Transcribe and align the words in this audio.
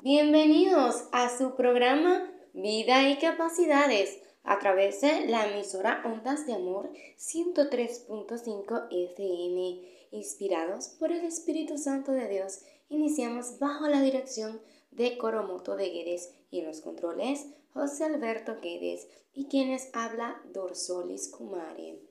Bienvenidos 0.00 1.08
a 1.10 1.36
su 1.36 1.56
programa 1.56 2.30
Vida 2.52 3.08
y 3.08 3.18
Capacidades 3.18 4.20
a 4.44 4.58
través 4.58 5.00
de 5.00 5.26
la 5.26 5.48
emisora 5.48 6.02
Ondas 6.04 6.46
de 6.46 6.52
Amor 6.52 6.92
103.5 7.18 8.88
FM. 8.90 10.08
Inspirados 10.12 10.90
por 11.00 11.12
el 11.12 11.24
Espíritu 11.24 11.78
Santo 11.78 12.12
de 12.12 12.28
Dios, 12.28 12.60
iniciamos 12.90 13.58
bajo 13.58 13.88
la 13.88 14.02
dirección 14.02 14.60
de 14.90 15.16
Coromoto 15.16 15.76
de 15.76 15.88
Guedes 15.88 16.30
y 16.50 16.60
los 16.60 16.82
controles 16.82 17.46
José 17.72 18.04
Alberto 18.04 18.60
Guedes 18.60 19.08
y 19.32 19.48
quienes 19.48 19.88
habla 19.94 20.40
Dorsolis 20.52 21.30
Kumare. 21.30 22.02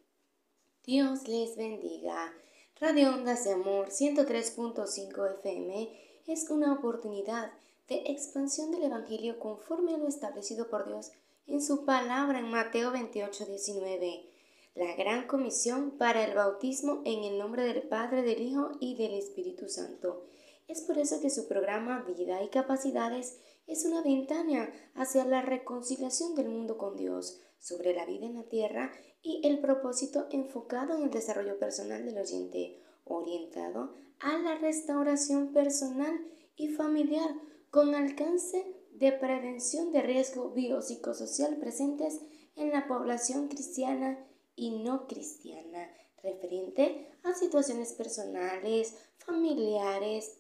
Dios 0.84 1.28
les 1.28 1.56
bendiga. 1.56 2.34
Radio 2.82 3.14
Ondas 3.14 3.46
de 3.46 3.54
Amor 3.54 3.90
103.5 3.90 5.36
FM 5.36 6.22
es 6.28 6.50
una 6.50 6.74
oportunidad 6.74 7.54
de 7.88 8.04
expansión 8.08 8.72
del 8.72 8.84
Evangelio 8.84 9.40
conforme 9.40 9.94
a 9.94 9.98
lo 9.98 10.08
establecido 10.08 10.70
por 10.70 10.88
Dios 10.88 11.12
en 11.48 11.62
su 11.62 11.86
palabra 11.86 12.40
en 12.40 12.50
Mateo 12.50 12.92
28, 12.92 13.46
19. 13.46 14.30
La 14.74 14.96
gran 14.96 15.28
comisión 15.28 15.92
para 15.92 16.26
el 16.26 16.34
bautismo 16.34 17.02
en 17.06 17.24
el 17.24 17.38
nombre 17.38 17.64
del 17.64 17.84
Padre, 17.84 18.24
del 18.24 18.42
Hijo 18.42 18.72
y 18.80 18.96
del 18.96 19.14
Espíritu 19.14 19.70
Santo. 19.70 20.26
Es 20.68 20.82
por 20.82 20.98
eso 20.98 21.22
que 21.22 21.30
su 21.30 21.48
programa 21.48 22.04
Vida 22.04 22.44
y 22.44 22.50
Capacidades 22.50 23.40
es 23.68 23.86
una 23.86 24.02
ventana 24.02 24.74
hacia 24.96 25.24
la 25.26 25.42
reconciliación 25.42 26.36
del 26.36 26.50
mundo 26.50 26.78
con 26.78 26.98
Dios, 26.98 27.40
sobre 27.60 27.94
la 27.94 28.06
vida 28.06 28.26
en 28.26 28.36
la 28.36 28.44
tierra 28.44 28.92
y 29.22 29.42
el 29.48 29.60
propósito 29.60 30.28
enfocado 30.32 30.96
en 30.96 31.04
el 31.04 31.12
desarrollo 31.12 31.58
personal 31.58 32.06
del 32.06 32.18
oyente, 32.18 32.80
orientado 33.06 33.94
a 34.20 34.38
la 34.38 34.56
restauración 34.56 35.54
personal 35.54 36.20
y 36.56 36.70
familiar 36.70 37.36
con 37.72 37.96
alcance 37.96 38.66
de 38.92 39.12
prevención 39.12 39.92
de 39.92 40.02
riesgo 40.02 40.52
biopsicosocial 40.52 41.58
presentes 41.58 42.22
en 42.56 42.72
la 42.72 42.88
población 42.88 43.48
cristiana 43.50 44.26
y 44.56 44.72
no 44.84 45.08
cristiana, 45.08 45.90
referente 46.24 47.12
a 47.24 47.34
situaciones 47.34 47.94
personales, 47.94 48.96
familiares, 49.18 50.38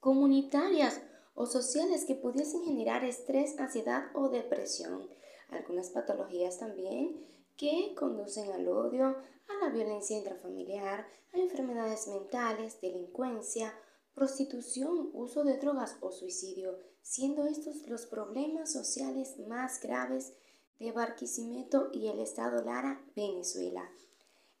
comunitarias 0.00 1.00
o 1.34 1.46
sociales 1.46 2.04
que 2.04 2.16
pudiesen 2.16 2.64
generar 2.64 3.04
estrés, 3.04 3.58
ansiedad 3.58 4.04
o 4.14 4.28
depresión. 4.28 5.08
Algunas 5.50 5.90
patologías 5.90 6.58
también 6.58 7.24
que 7.56 7.94
conducen 7.94 8.50
al 8.52 8.66
odio, 8.68 9.06
a 9.06 9.64
la 9.64 9.70
violencia 9.70 10.16
intrafamiliar, 10.16 11.06
a 11.32 11.38
enfermedades 11.38 12.08
mentales, 12.08 12.80
delincuencia, 12.80 13.74
prostitución, 14.20 15.08
uso 15.14 15.44
de 15.44 15.56
drogas 15.56 15.96
o 16.02 16.12
suicidio, 16.12 16.76
siendo 17.00 17.46
estos 17.46 17.88
los 17.88 18.04
problemas 18.04 18.70
sociales 18.70 19.38
más 19.48 19.80
graves 19.80 20.34
de 20.78 20.92
Barquisimeto 20.92 21.88
y 21.94 22.08
el 22.08 22.20
estado 22.20 22.62
Lara, 22.62 23.02
Venezuela. 23.16 23.90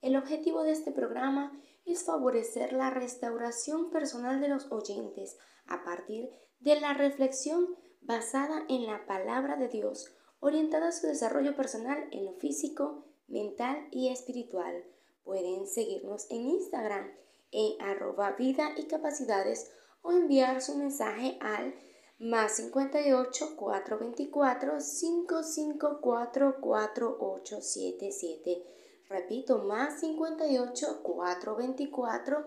El 0.00 0.16
objetivo 0.16 0.62
de 0.62 0.72
este 0.72 0.92
programa 0.92 1.52
es 1.84 2.04
favorecer 2.04 2.72
la 2.72 2.88
restauración 2.88 3.90
personal 3.90 4.40
de 4.40 4.48
los 4.48 4.72
oyentes 4.72 5.36
a 5.66 5.84
partir 5.84 6.30
de 6.60 6.80
la 6.80 6.94
reflexión 6.94 7.68
basada 8.00 8.64
en 8.70 8.86
la 8.86 9.04
palabra 9.04 9.56
de 9.56 9.68
Dios, 9.68 10.10
orientada 10.38 10.88
a 10.88 10.92
su 10.92 11.06
desarrollo 11.06 11.54
personal 11.54 12.08
en 12.12 12.24
lo 12.24 12.32
físico, 12.32 13.04
mental 13.28 13.88
y 13.90 14.08
espiritual. 14.08 14.86
Pueden 15.22 15.66
seguirnos 15.66 16.30
en 16.30 16.46
Instagram 16.46 17.10
en 17.52 17.80
arroba 17.80 18.32
vida 18.32 18.72
y 18.76 18.84
capacidades 18.84 19.70
o 20.02 20.12
enviar 20.12 20.62
su 20.62 20.76
mensaje 20.76 21.36
al 21.40 21.74
más 22.18 22.52
58 22.56 23.56
424 23.56 24.78
554 24.78 26.60
4877. 26.60 28.62
Repito, 29.08 29.58
más 29.58 30.00
58 30.00 31.02
424 31.02 32.46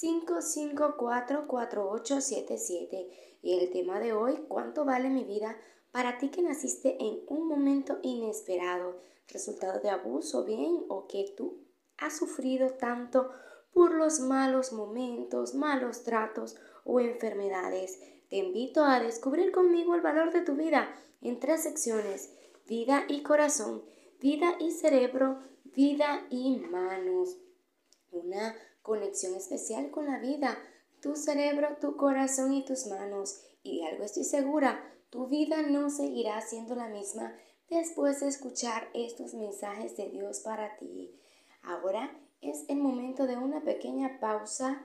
554 0.00 1.46
4877. 1.46 3.38
Y 3.42 3.58
el 3.58 3.70
tema 3.70 4.00
de 4.00 4.12
hoy, 4.12 4.44
¿cuánto 4.48 4.84
vale 4.84 5.10
mi 5.10 5.24
vida 5.24 5.56
para 5.92 6.18
ti 6.18 6.30
que 6.30 6.42
naciste 6.42 6.96
en 7.00 7.20
un 7.28 7.48
momento 7.48 7.98
inesperado, 8.02 9.00
resultado 9.28 9.80
de 9.80 9.90
abuso 9.90 10.44
bien 10.44 10.84
o 10.88 11.06
que 11.06 11.34
tú 11.36 11.66
has 11.98 12.16
sufrido 12.16 12.74
tanto 12.74 13.30
por 13.72 13.94
los 13.94 14.20
malos 14.20 14.72
momentos, 14.72 15.54
malos 15.54 16.02
tratos 16.02 16.56
o 16.84 17.00
enfermedades. 17.00 18.00
Te 18.28 18.36
invito 18.36 18.84
a 18.84 19.00
descubrir 19.00 19.52
conmigo 19.52 19.94
el 19.94 20.00
valor 20.00 20.32
de 20.32 20.42
tu 20.42 20.54
vida 20.54 20.94
en 21.20 21.40
tres 21.40 21.62
secciones, 21.62 22.32
vida 22.66 23.04
y 23.08 23.22
corazón, 23.22 23.84
vida 24.20 24.56
y 24.60 24.70
cerebro, 24.70 25.40
vida 25.64 26.26
y 26.30 26.58
manos. 26.58 27.38
Una 28.12 28.54
conexión 28.82 29.34
especial 29.34 29.90
con 29.90 30.06
la 30.06 30.18
vida, 30.18 30.58
tu 31.00 31.16
cerebro, 31.16 31.76
tu 31.80 31.96
corazón 31.96 32.52
y 32.52 32.64
tus 32.64 32.86
manos. 32.86 33.42
Y 33.62 33.80
de 33.80 33.88
algo 33.88 34.04
estoy 34.04 34.24
segura, 34.24 34.82
tu 35.10 35.26
vida 35.26 35.62
no 35.62 35.90
seguirá 35.90 36.40
siendo 36.40 36.74
la 36.74 36.88
misma 36.88 37.34
después 37.68 38.20
de 38.20 38.28
escuchar 38.28 38.88
estos 38.94 39.34
mensajes 39.34 39.96
de 39.96 40.08
Dios 40.08 40.40
para 40.40 40.76
ti. 40.76 41.14
Ahora 41.62 42.10
es 42.40 42.64
el 42.68 42.78
momento 42.78 43.26
de 43.26 43.36
una 43.36 43.60
pequeña 43.62 44.18
pausa 44.20 44.82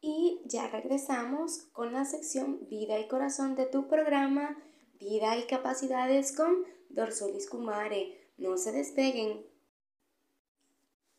y 0.00 0.40
ya 0.44 0.68
regresamos 0.68 1.68
con 1.72 1.92
la 1.92 2.04
sección 2.04 2.66
Vida 2.68 2.98
y 2.98 3.08
Corazón 3.08 3.54
de 3.54 3.66
tu 3.66 3.88
programa 3.88 4.56
Vida 4.98 5.36
y 5.36 5.46
Capacidades 5.46 6.32
con 6.32 6.64
Dorsolis 6.90 7.48
Kumare. 7.48 8.18
No 8.38 8.56
se 8.56 8.72
despeguen. 8.72 9.44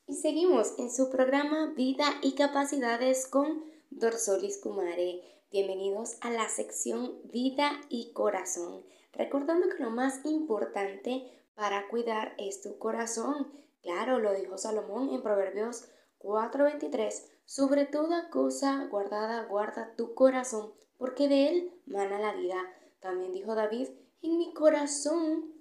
Y 0.07 0.15
seguimos 0.15 0.73
en 0.77 0.91
su 0.91 1.09
programa 1.09 1.73
Vida 1.75 2.05
y 2.21 2.33
Capacidades 2.33 3.27
con 3.27 3.63
Dorsolis 3.89 4.57
Kumare. 4.57 5.21
Bienvenidos 5.51 6.17
a 6.21 6.31
la 6.31 6.49
sección 6.49 7.13
Vida 7.31 7.71
y 7.89 8.11
Corazón. 8.13 8.83
Recordando 9.13 9.69
que 9.69 9.83
lo 9.83 9.91
más 9.91 10.25
importante 10.25 11.29
para 11.55 11.87
cuidar 11.87 12.33
es 12.37 12.61
tu 12.61 12.77
corazón 12.79 13.47
Claro, 13.83 14.19
lo 14.19 14.33
dijo 14.33 14.57
Salomón 14.57 15.09
en 15.09 15.21
Proverbios 15.21 15.89
4:23, 16.19 17.29
sobre 17.45 17.85
toda 17.85 18.29
cosa 18.29 18.87
guardada 18.89 19.43
guarda 19.43 19.93
tu 19.97 20.15
corazón, 20.15 20.73
porque 20.97 21.27
de 21.27 21.49
él 21.49 21.81
mana 21.85 22.17
la 22.17 22.33
vida. 22.33 22.55
También 23.01 23.33
dijo 23.33 23.55
David, 23.55 23.89
en 24.21 24.37
mi 24.37 24.53
corazón 24.53 25.53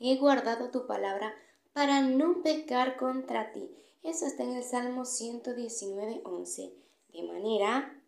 he 0.00 0.18
guardado 0.18 0.70
tu 0.70 0.88
palabra 0.88 1.32
para 1.72 2.02
no 2.02 2.42
pecar 2.42 2.96
contra 2.96 3.52
ti. 3.52 3.70
Eso 4.02 4.26
está 4.26 4.42
en 4.42 4.56
el 4.56 4.64
Salmo 4.64 5.04
119:11. 5.04 6.74
De 7.12 7.22
manera 7.22 8.02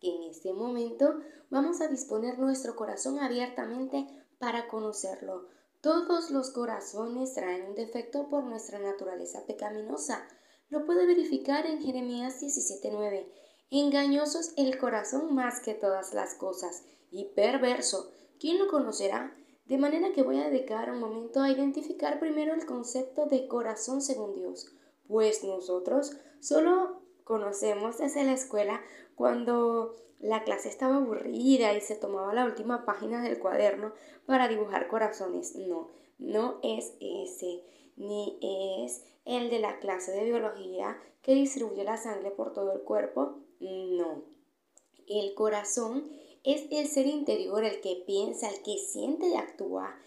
que 0.00 0.16
en 0.16 0.22
este 0.22 0.54
momento 0.54 1.20
vamos 1.50 1.82
a 1.82 1.88
disponer 1.88 2.38
nuestro 2.38 2.74
corazón 2.74 3.18
abiertamente 3.18 4.06
para 4.38 4.66
conocerlo 4.68 5.48
todos 5.82 6.30
los 6.30 6.50
corazones 6.50 7.34
traen 7.34 7.64
un 7.64 7.74
defecto 7.74 8.28
por 8.28 8.44
nuestra 8.44 8.78
naturaleza 8.78 9.44
pecaminosa. 9.46 10.28
Lo 10.68 10.86
puede 10.86 11.06
verificar 11.06 11.66
en 11.66 11.82
Jeremías 11.82 12.40
17:9. 12.40 13.26
Engañoso 13.68 14.38
es 14.38 14.54
el 14.56 14.78
corazón 14.78 15.34
más 15.34 15.60
que 15.60 15.74
todas 15.74 16.14
las 16.14 16.34
cosas 16.36 16.84
y 17.10 17.34
perverso. 17.34 18.12
¿Quién 18.38 18.60
lo 18.60 18.68
conocerá? 18.68 19.36
De 19.66 19.76
manera 19.76 20.12
que 20.12 20.22
voy 20.22 20.38
a 20.38 20.48
dedicar 20.48 20.88
un 20.88 21.00
momento 21.00 21.40
a 21.40 21.50
identificar 21.50 22.20
primero 22.20 22.54
el 22.54 22.64
concepto 22.64 23.26
de 23.26 23.48
corazón 23.48 24.02
según 24.02 24.34
Dios, 24.36 24.72
pues 25.08 25.42
nosotros 25.42 26.12
solo 26.40 27.02
conocemos 27.24 27.98
desde 27.98 28.22
la 28.22 28.34
escuela 28.34 28.80
cuando 29.16 29.96
la 30.22 30.44
clase 30.44 30.68
estaba 30.68 30.96
aburrida 30.96 31.74
y 31.74 31.80
se 31.80 31.96
tomaba 31.96 32.32
la 32.32 32.44
última 32.44 32.86
página 32.86 33.20
del 33.22 33.40
cuaderno 33.40 33.92
para 34.24 34.46
dibujar 34.48 34.86
corazones. 34.86 35.56
No, 35.56 35.88
no 36.18 36.60
es 36.62 36.94
ese, 37.00 37.64
ni 37.96 38.38
es 38.40 39.04
el 39.24 39.50
de 39.50 39.58
la 39.58 39.80
clase 39.80 40.12
de 40.12 40.24
biología 40.24 40.96
que 41.22 41.34
distribuye 41.34 41.82
la 41.82 41.96
sangre 41.96 42.30
por 42.30 42.52
todo 42.52 42.72
el 42.72 42.82
cuerpo. 42.82 43.40
No. 43.58 44.22
El 45.08 45.34
corazón 45.34 46.08
es 46.44 46.66
el 46.70 46.86
ser 46.86 47.06
interior, 47.06 47.64
el 47.64 47.80
que 47.80 48.04
piensa, 48.06 48.48
el 48.48 48.62
que 48.62 48.78
siente 48.78 49.26
y 49.26 49.34
actúa. 49.34 49.98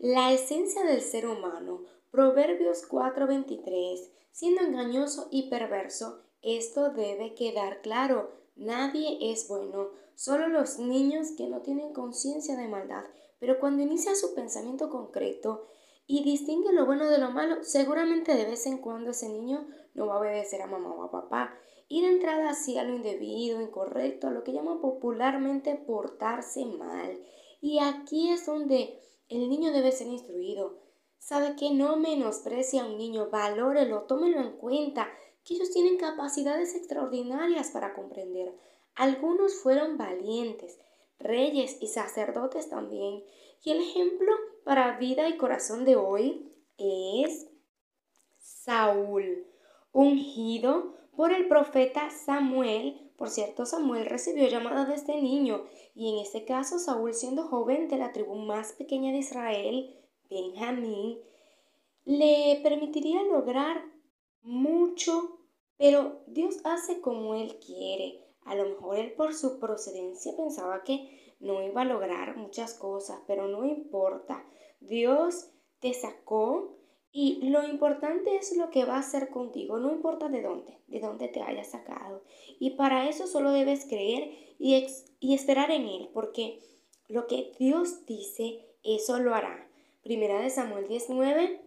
La 0.00 0.32
esencia 0.32 0.82
del 0.82 1.00
ser 1.00 1.26
humano. 1.26 1.84
Proverbios 2.10 2.84
4:23. 2.88 4.10
Siendo 4.32 4.62
engañoso 4.62 5.28
y 5.30 5.48
perverso, 5.48 6.22
esto 6.42 6.90
debe 6.90 7.34
quedar 7.34 7.82
claro 7.82 8.39
Nadie 8.60 9.16
es 9.32 9.48
bueno, 9.48 9.88
solo 10.14 10.48
los 10.48 10.78
niños 10.78 11.28
que 11.34 11.48
no 11.48 11.62
tienen 11.62 11.94
conciencia 11.94 12.58
de 12.58 12.68
maldad. 12.68 13.04
Pero 13.38 13.58
cuando 13.58 13.82
inicia 13.82 14.14
su 14.14 14.34
pensamiento 14.34 14.90
concreto 14.90 15.66
y 16.06 16.22
distingue 16.24 16.70
lo 16.74 16.84
bueno 16.84 17.08
de 17.08 17.16
lo 17.16 17.30
malo, 17.30 17.64
seguramente 17.64 18.34
de 18.34 18.44
vez 18.44 18.66
en 18.66 18.76
cuando 18.76 19.12
ese 19.12 19.30
niño 19.30 19.66
no 19.94 20.08
va 20.08 20.16
a 20.16 20.18
obedecer 20.18 20.60
a 20.60 20.66
mamá 20.66 20.92
o 20.92 21.04
a 21.04 21.10
papá. 21.10 21.54
ir 21.88 22.04
de 22.04 22.10
entrada 22.10 22.50
hacia 22.50 22.84
lo 22.84 22.94
indebido, 22.94 23.62
incorrecto, 23.62 24.28
a 24.28 24.30
lo 24.30 24.44
que 24.44 24.52
llaman 24.52 24.82
popularmente 24.82 25.76
portarse 25.76 26.66
mal. 26.66 27.18
Y 27.62 27.78
aquí 27.78 28.30
es 28.30 28.44
donde 28.44 29.00
el 29.30 29.48
niño 29.48 29.72
debe 29.72 29.90
ser 29.90 30.08
instruido. 30.08 30.82
Sabe 31.18 31.56
que 31.56 31.70
no 31.70 31.96
menosprecia 31.96 32.82
a 32.82 32.86
un 32.86 32.98
niño, 32.98 33.30
valórelo, 33.30 34.02
tómelo 34.02 34.38
en 34.38 34.58
cuenta, 34.58 35.08
ellos 35.54 35.70
tienen 35.70 35.96
capacidades 35.96 36.74
extraordinarias 36.74 37.70
para 37.70 37.94
comprender. 37.94 38.54
Algunos 38.94 39.54
fueron 39.54 39.98
valientes, 39.98 40.78
reyes 41.18 41.78
y 41.80 41.88
sacerdotes 41.88 42.68
también. 42.68 43.24
Y 43.62 43.72
el 43.72 43.80
ejemplo 43.80 44.32
para 44.64 44.98
vida 44.98 45.28
y 45.28 45.36
corazón 45.36 45.84
de 45.84 45.96
hoy 45.96 46.52
es 46.78 47.48
Saúl, 48.38 49.46
ungido 49.92 50.94
por 51.16 51.32
el 51.32 51.48
profeta 51.48 52.10
Samuel. 52.10 53.10
Por 53.16 53.28
cierto, 53.28 53.66
Samuel 53.66 54.06
recibió 54.06 54.48
llamada 54.48 54.84
de 54.86 54.94
este 54.94 55.20
niño 55.20 55.66
y 55.94 56.12
en 56.12 56.18
este 56.20 56.44
caso 56.44 56.78
Saúl 56.78 57.12
siendo 57.12 57.48
joven 57.48 57.88
de 57.88 57.98
la 57.98 58.12
tribu 58.12 58.36
más 58.36 58.72
pequeña 58.72 59.12
de 59.12 59.18
Israel, 59.18 59.96
Benjamín, 60.30 61.18
le 62.04 62.60
permitiría 62.62 63.22
lograr 63.24 63.84
mucho, 64.42 65.39
pero 65.80 66.20
Dios 66.26 66.58
hace 66.64 67.00
como 67.00 67.34
Él 67.34 67.58
quiere. 67.58 68.22
A 68.44 68.54
lo 68.54 68.66
mejor 68.66 68.98
él 68.98 69.12
por 69.12 69.34
su 69.34 69.58
procedencia 69.58 70.36
pensaba 70.36 70.82
que 70.84 71.34
no 71.40 71.62
iba 71.62 71.80
a 71.80 71.86
lograr 71.86 72.36
muchas 72.36 72.74
cosas, 72.74 73.18
pero 73.26 73.48
no 73.48 73.64
importa. 73.64 74.44
Dios 74.80 75.48
te 75.78 75.94
sacó 75.94 76.76
y 77.12 77.48
lo 77.48 77.66
importante 77.66 78.36
es 78.36 78.54
lo 78.58 78.68
que 78.68 78.84
va 78.84 78.96
a 78.96 79.00
hacer 79.00 79.30
contigo, 79.30 79.78
no 79.78 79.90
importa 79.90 80.28
de 80.28 80.42
dónde, 80.42 80.78
de 80.86 81.00
dónde 81.00 81.28
te 81.28 81.40
haya 81.40 81.64
sacado. 81.64 82.24
Y 82.58 82.70
para 82.72 83.08
eso 83.08 83.26
solo 83.26 83.50
debes 83.50 83.86
creer 83.86 84.36
y, 84.58 84.86
y 85.18 85.34
esperar 85.34 85.70
en 85.70 85.86
Él, 85.86 86.10
porque 86.12 86.60
lo 87.08 87.26
que 87.26 87.52
Dios 87.58 88.04
dice, 88.04 88.66
eso 88.84 89.18
lo 89.18 89.34
hará. 89.34 89.66
Primera 90.02 90.42
de 90.42 90.50
Samuel 90.50 90.88
19 90.88 91.62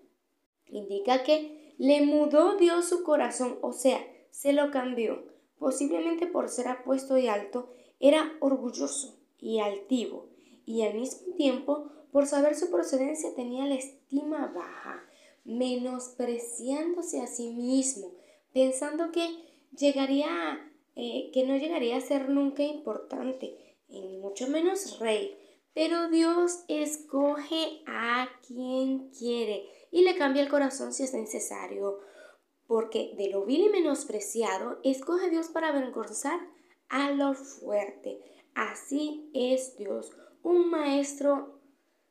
indica 0.68 1.24
que 1.24 1.63
le 1.78 2.02
mudó 2.06 2.56
Dios 2.58 2.86
su 2.86 3.04
corazón, 3.04 3.58
o 3.62 3.74
sea, 3.74 4.00
se 4.32 4.54
lo 4.54 4.72
cambió 4.72 5.34
posiblemente 5.64 6.28
por 6.28 6.50
ser 6.50 6.68
apuesto 6.68 7.18
y 7.18 7.28
alto, 7.28 7.70
era 8.02 8.34
orgulloso 8.42 9.18
y 9.40 9.60
altivo, 9.60 10.28
y 10.66 10.82
al 10.82 10.96
mismo 10.96 11.34
tiempo, 11.36 11.90
por 12.12 12.28
saber 12.28 12.56
su 12.56 12.70
procedencia, 12.70 13.34
tenía 13.34 13.66
la 13.66 13.76
estima 13.76 14.52
baja, 14.54 15.06
menospreciándose 15.46 17.22
a 17.22 17.28
sí 17.28 17.52
mismo, 17.52 18.12
pensando 18.52 19.14
que 19.14 19.26
llegaría, 19.78 20.70
eh, 20.98 21.32
que 21.34 21.46
no 21.46 21.56
llegaría 21.56 21.96
a 21.96 22.02
ser 22.02 22.28
nunca 22.28 22.64
importante, 22.64 23.78
y 23.88 24.18
mucho 24.18 24.50
menos 24.50 25.00
rey. 25.00 25.38
Pero 25.74 26.10
Dios 26.10 26.66
escoge 26.68 27.84
a 27.88 28.28
quien 28.46 29.12
quiere 29.12 29.66
y 29.94 30.02
le 30.02 30.18
cambia 30.18 30.42
el 30.42 30.50
corazón 30.50 30.92
si 30.92 31.04
es 31.04 31.14
necesario 31.14 32.00
porque 32.68 33.14
de 33.16 33.30
lo 33.30 33.46
vil 33.46 33.68
y 33.68 33.70
menospreciado 33.70 34.80
escoge 34.84 35.30
Dios 35.30 35.50
para 35.50 35.70
avergonzar 35.70 36.40
a 36.90 37.12
lo 37.12 37.36
fuerte. 37.36 38.20
Así 38.56 39.30
es 39.34 39.78
Dios, 39.78 40.12
un 40.42 40.72
maestro 40.72 41.60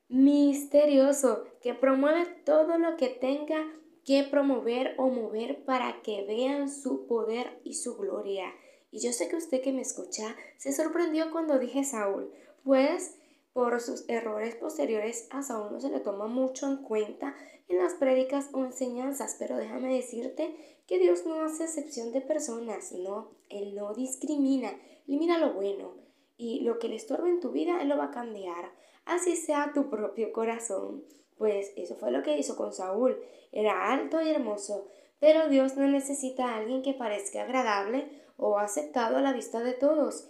misterioso 0.08 1.44
que 1.60 1.74
promueve 1.74 2.26
todo 2.44 2.78
lo 2.78 2.96
que 2.96 3.08
tenga 3.08 3.66
que 4.04 4.22
promover 4.24 4.94
o 4.98 5.08
mover 5.08 5.64
para 5.64 6.02
que 6.02 6.24
vean 6.24 6.68
su 6.68 7.06
poder 7.08 7.60
y 7.64 7.74
su 7.74 7.96
gloria. 7.96 8.54
Y 8.92 9.00
yo 9.00 9.12
sé 9.12 9.28
que 9.28 9.36
usted 9.36 9.62
que 9.62 9.72
me 9.72 9.82
escucha 9.82 10.36
se 10.58 10.72
sorprendió 10.72 11.32
cuando 11.32 11.58
dije 11.58 11.82
Saúl, 11.82 12.32
pues 12.62 13.16
por 13.52 13.80
sus 13.80 14.08
errores 14.08 14.54
posteriores 14.56 15.28
a 15.30 15.42
Saúl 15.42 15.72
no 15.72 15.80
se 15.80 15.90
le 15.90 16.00
toma 16.00 16.26
mucho 16.26 16.66
en 16.66 16.78
cuenta 16.78 17.34
en 17.68 17.78
las 17.78 17.94
prédicas 17.94 18.50
o 18.52 18.64
enseñanzas, 18.64 19.36
pero 19.38 19.56
déjame 19.56 19.94
decirte 19.94 20.56
que 20.86 20.98
Dios 20.98 21.24
no 21.26 21.42
hace 21.42 21.64
excepción 21.64 22.12
de 22.12 22.20
personas, 22.20 22.92
no, 22.92 23.30
Él 23.48 23.74
no 23.74 23.94
discrimina, 23.94 24.70
Él 25.08 25.18
mira 25.18 25.38
lo 25.38 25.52
bueno 25.52 25.94
y 26.36 26.60
lo 26.60 26.78
que 26.78 26.88
le 26.88 26.96
estorba 26.96 27.28
en 27.28 27.40
tu 27.40 27.50
vida, 27.50 27.80
Él 27.82 27.88
lo 27.88 27.98
va 27.98 28.06
a 28.06 28.10
cambiar, 28.10 28.72
así 29.04 29.36
sea 29.36 29.72
tu 29.74 29.88
propio 29.90 30.32
corazón. 30.32 31.04
Pues 31.36 31.72
eso 31.76 31.96
fue 31.96 32.10
lo 32.10 32.22
que 32.22 32.38
hizo 32.38 32.56
con 32.56 32.72
Saúl, 32.72 33.18
era 33.52 33.92
alto 33.92 34.20
y 34.20 34.28
hermoso, 34.28 34.86
pero 35.18 35.48
Dios 35.48 35.76
no 35.76 35.86
necesita 35.88 36.46
a 36.46 36.56
alguien 36.58 36.82
que 36.82 36.94
parezca 36.94 37.42
agradable 37.42 38.08
o 38.36 38.58
aceptado 38.58 39.16
a 39.16 39.22
la 39.22 39.32
vista 39.32 39.60
de 39.60 39.72
todos 39.72 40.28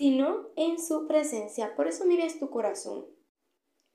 sino 0.00 0.46
en 0.56 0.80
su 0.80 1.06
presencia. 1.06 1.76
Por 1.76 1.86
eso 1.86 2.06
mires 2.06 2.38
tu 2.38 2.48
corazón. 2.48 3.04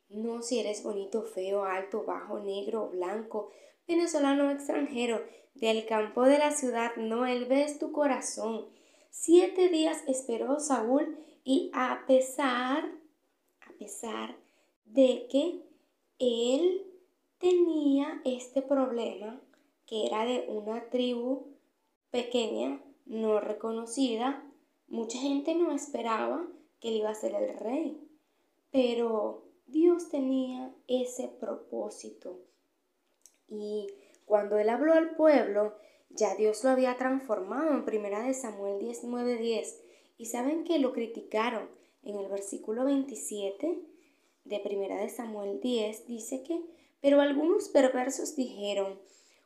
No 0.07 0.44
si 0.44 0.60
eres 0.60 0.84
bonito, 0.84 1.24
feo, 1.24 1.66
alto, 1.66 2.04
bajo, 2.06 2.38
negro, 2.38 2.90
blanco, 2.92 3.50
venezolano 3.88 4.50
o 4.50 4.52
extranjero, 4.52 5.24
del 5.56 5.88
campo 5.88 6.22
de 6.25 6.38
la 6.38 6.52
ciudad, 6.52 6.96
no, 6.96 7.25
él 7.25 7.46
ves 7.46 7.80
tu 7.80 7.92
corazón. 7.92 8.68
Siete 9.10 9.69
días 9.69 10.04
esperó 10.06 10.60
Saúl 10.60 11.18
y 11.44 11.72
a 11.74 12.04
pesar, 12.06 12.86
a 13.62 13.74
pesar 13.80 14.38
de 14.86 15.25
que 15.31 15.63
él 16.19 16.86
tenía 17.40 18.22
este 18.25 18.62
problema, 18.62 19.42
que 19.88 20.06
era 20.06 20.24
de 20.24 20.46
una 20.50 20.88
tribu 20.92 21.48
pequeña, 22.12 22.80
no 23.07 23.40
reconocida, 23.40 24.44
Mucha 24.87 25.17
gente 25.17 25.55
no 25.55 25.71
esperaba 25.71 26.45
que 26.79 26.89
él 26.89 26.95
iba 26.97 27.09
a 27.09 27.15
ser 27.15 27.33
el 27.33 27.57
rey, 27.57 28.07
pero 28.71 29.43
Dios 29.67 30.09
tenía 30.09 30.73
ese 30.87 31.27
propósito. 31.27 32.39
Y 33.47 33.87
cuando 34.25 34.57
él 34.57 34.69
habló 34.69 34.93
al 34.93 35.15
pueblo, 35.15 35.75
ya 36.09 36.35
Dios 36.35 36.63
lo 36.63 36.69
había 36.69 36.97
transformado 36.97 37.71
en 37.71 37.85
primera 37.85 38.23
de 38.23 38.33
Samuel 38.33 38.79
19:10. 38.79 39.81
Y 40.17 40.27
saben 40.27 40.63
que 40.63 40.79
lo 40.79 40.93
criticaron 40.93 41.69
en 42.03 42.17
el 42.17 42.29
versículo 42.29 42.85
27 42.85 43.81
de 44.45 44.59
primera 44.59 45.01
de 45.01 45.09
Samuel 45.09 45.59
10 45.59 46.07
dice 46.07 46.43
que, 46.43 46.61
pero 47.01 47.19
algunos 47.19 47.67
perversos 47.69 48.35
dijeron, 48.35 48.99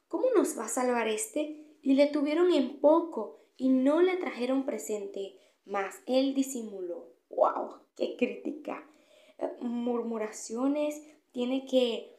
¿cómo 0.09 0.25
nos 0.36 0.57
va 0.59 0.65
a 0.65 0.69
salvar 0.69 1.07
este? 1.07 1.65
Y 1.81 1.94
le 1.94 2.07
tuvieron 2.07 2.51
en 2.51 2.80
poco 2.80 3.39
y 3.60 3.68
no 3.70 4.02
le 4.02 4.16
trajeron 4.18 4.66
presente, 4.66 5.38
mas 5.66 6.02
él 6.08 6.34
disimuló. 6.34 7.14
¡Wow! 7.30 7.82
¡Qué 7.96 8.16
crítica! 8.18 8.90
Eh, 9.38 9.50
murmuraciones, 9.60 11.00
tiene 11.34 11.66
que 11.66 12.16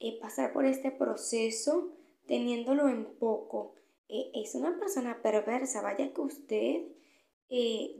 eh, 0.00 0.18
pasar 0.20 0.52
por 0.52 0.64
este 0.64 0.90
proceso 0.90 1.92
teniéndolo 2.26 2.88
en 2.88 3.04
poco. 3.18 3.74
Eh, 4.08 4.32
es 4.34 4.54
una 4.54 4.78
persona 4.78 5.20
perversa, 5.22 5.82
vaya 5.82 6.12
que 6.12 6.20
usted, 6.20 6.82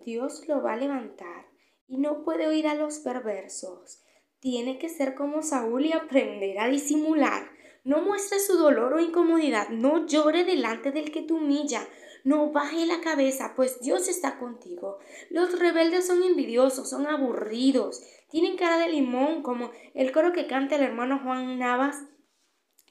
Dios 0.05 0.47
lo 0.47 0.63
va 0.63 0.75
a 0.75 0.77
levantar 0.77 1.47
y 1.89 1.99
no 1.99 2.23
puede 2.23 2.47
oír 2.47 2.69
a 2.69 2.77
los 2.77 3.01
perversos. 3.01 4.01
Tiene 4.39 4.79
que 4.79 4.89
ser 4.89 5.17
como 5.17 5.43
Saúl 5.43 5.87
y 5.87 5.93
aprender 5.93 6.61
a 6.61 6.69
disimular. 6.69 7.51
No 7.83 8.01
muestre 8.01 8.39
su 8.39 8.57
dolor 8.57 8.95
o 8.95 9.01
incomodidad, 9.01 9.69
no 9.71 10.07
llore 10.07 10.45
delante 10.45 10.93
del 10.93 11.11
que 11.11 11.23
te 11.23 11.33
humilla, 11.33 11.87
no 12.25 12.51
baje 12.51 12.87
la 12.87 13.01
cabeza, 13.01 13.55
pues 13.57 13.81
Dios 13.81 14.09
está 14.09 14.39
contigo. 14.39 14.99
Los 15.31 15.59
rebeldes 15.59 16.07
son 16.07 16.23
envidiosos, 16.23 16.91
son 16.91 17.07
aburridos, 17.07 18.03
tienen 18.31 18.57
cara 18.57 18.79
de 18.79 18.89
limón, 18.89 19.43
como 19.43 19.71
el 19.95 20.13
coro 20.13 20.33
que 20.33 20.47
canta 20.47 20.77
el 20.77 20.83
hermano 20.83 21.21
Juan 21.23 21.59
Navas, 21.59 22.05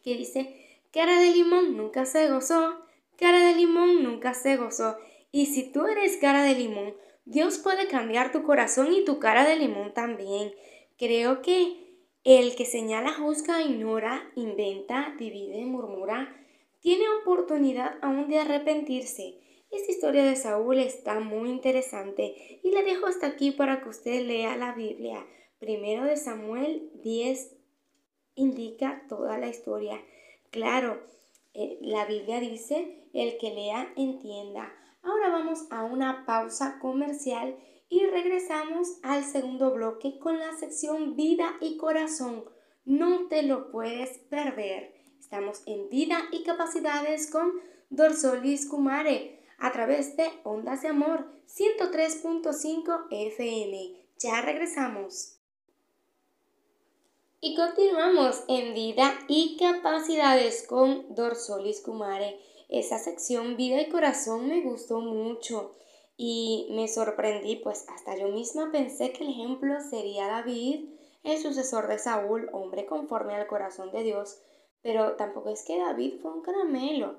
que 0.04 0.16
dice, 0.16 0.82
cara 0.92 1.20
de 1.20 1.32
limón 1.32 1.78
nunca 1.78 2.06
se 2.06 2.30
gozó, 2.30 2.80
cara 3.18 3.40
de 3.40 3.56
limón 3.56 4.04
nunca 4.04 4.34
se 4.34 4.58
gozó. 4.58 4.98
Y 5.32 5.46
si 5.48 5.72
tú 5.72 5.86
eres 5.86 6.18
cara 6.18 6.44
de 6.44 6.56
limón, 6.56 6.96
Dios 7.26 7.60
puede 7.60 7.88
cambiar 7.88 8.32
tu 8.32 8.44
corazón 8.44 8.92
y 8.92 9.06
tu 9.06 9.20
cara 9.20 9.46
de 9.46 9.56
limón 9.56 9.94
también. 9.94 10.52
Creo 10.98 11.42
que 11.42 11.90
el 12.24 12.56
que 12.56 12.66
señala, 12.66 13.14
juzga, 13.14 13.62
ignora, 13.62 14.32
inventa, 14.36 15.16
divide, 15.18 15.66
murmura, 15.66 16.39
tiene 16.82 17.06
oportunidad 17.22 17.98
aún 18.02 18.28
de 18.30 18.40
arrepentirse. 18.40 19.40
Esta 19.72 19.92
historia 19.92 20.24
de 20.24 20.36
Saúl 20.36 20.80
está 20.80 21.20
muy 21.20 21.50
interesante 21.50 22.60
y 22.64 22.72
la 22.72 22.82
dejo 22.82 23.06
hasta 23.06 23.28
aquí 23.28 23.52
para 23.52 23.82
que 23.82 23.90
usted 23.90 24.26
lea 24.26 24.56
la 24.58 24.74
Biblia. 24.74 25.26
Primero 25.60 26.06
de 26.06 26.18
Samuel 26.18 26.90
10 27.04 27.56
indica 28.36 29.06
toda 29.08 29.38
la 29.38 29.48
historia. 29.48 30.02
Claro, 30.50 31.04
eh, 31.54 31.78
la 31.82 32.06
Biblia 32.06 32.40
dice, 32.40 33.10
el 33.14 33.38
que 33.38 33.54
lea 33.54 33.94
entienda. 33.96 34.74
Ahora 35.02 35.30
vamos 35.30 35.68
a 35.70 35.84
una 35.84 36.26
pausa 36.26 36.80
comercial 36.80 37.58
y 37.90 38.06
regresamos 38.06 39.00
al 39.04 39.24
segundo 39.24 39.74
bloque 39.74 40.20
con 40.20 40.40
la 40.40 40.54
sección 40.58 41.16
vida 41.16 41.56
y 41.60 41.78
corazón. 41.78 42.46
No 42.86 43.28
te 43.28 43.44
lo 43.44 43.72
puedes 43.72 44.18
perder. 44.30 44.99
Estamos 45.32 45.62
en 45.68 45.90
vida 45.90 46.24
y 46.32 46.42
capacidades 46.42 47.30
con 47.30 47.52
Dorsolis 47.92 48.68
Kumare. 48.68 49.40
a 49.60 49.72
través 49.72 50.18
de 50.18 50.28
Ondas 50.44 50.82
de 50.82 50.88
Amor 50.88 51.28
103.5 51.48 53.06
FM. 53.12 53.94
Ya 54.18 54.42
regresamos. 54.42 55.36
Y 57.42 57.56
continuamos 57.56 58.44
en 58.48 58.74
vida 58.74 59.14
y 59.28 59.56
capacidades 59.58 60.66
con 60.68 61.14
Dorsolis 61.14 61.82
Kumare. 61.82 62.40
Esa 62.68 62.98
sección 62.98 63.56
vida 63.56 63.80
y 63.82 63.90
corazón 63.90 64.48
me 64.48 64.62
gustó 64.62 65.00
mucho 65.00 65.76
y 66.18 66.70
me 66.72 66.88
sorprendí, 66.88 67.58
pues 67.58 67.86
hasta 67.90 68.18
yo 68.18 68.30
misma 68.30 68.72
pensé 68.72 69.12
que 69.12 69.26
el 69.26 69.30
ejemplo 69.30 69.76
sería 69.92 70.26
David, 70.26 70.90
el 71.24 71.38
sucesor 71.38 71.88
de 71.88 72.00
Saúl, 72.00 72.50
hombre 72.52 72.88
conforme 72.88 73.36
al 73.36 73.46
corazón 73.46 73.92
de 73.92 74.02
Dios, 74.02 74.40
pero 74.82 75.16
tampoco 75.16 75.50
es 75.50 75.64
que 75.64 75.78
David 75.78 76.20
fue 76.22 76.32
un 76.32 76.42
caramelo. 76.42 77.18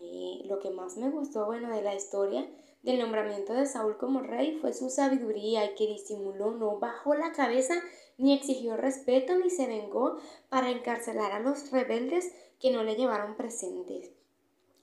Y 0.00 0.44
lo 0.46 0.58
que 0.58 0.70
más 0.70 0.96
me 0.96 1.10
gustó, 1.10 1.46
bueno, 1.46 1.74
de 1.74 1.82
la 1.82 1.94
historia 1.94 2.48
del 2.82 2.98
nombramiento 2.98 3.52
de 3.52 3.66
Saúl 3.66 3.98
como 3.98 4.20
rey 4.20 4.58
fue 4.60 4.72
su 4.72 4.88
sabiduría 4.88 5.66
y 5.66 5.74
que 5.74 5.86
disimuló, 5.86 6.52
no 6.52 6.78
bajó 6.78 7.14
la 7.14 7.32
cabeza, 7.32 7.74
ni 8.16 8.34
exigió 8.34 8.76
respeto, 8.76 9.36
ni 9.36 9.50
se 9.50 9.66
vengó 9.66 10.16
para 10.48 10.70
encarcelar 10.70 11.32
a 11.32 11.40
los 11.40 11.70
rebeldes 11.70 12.32
que 12.58 12.70
no 12.70 12.82
le 12.82 12.96
llevaron 12.96 13.36
presentes. 13.36 14.10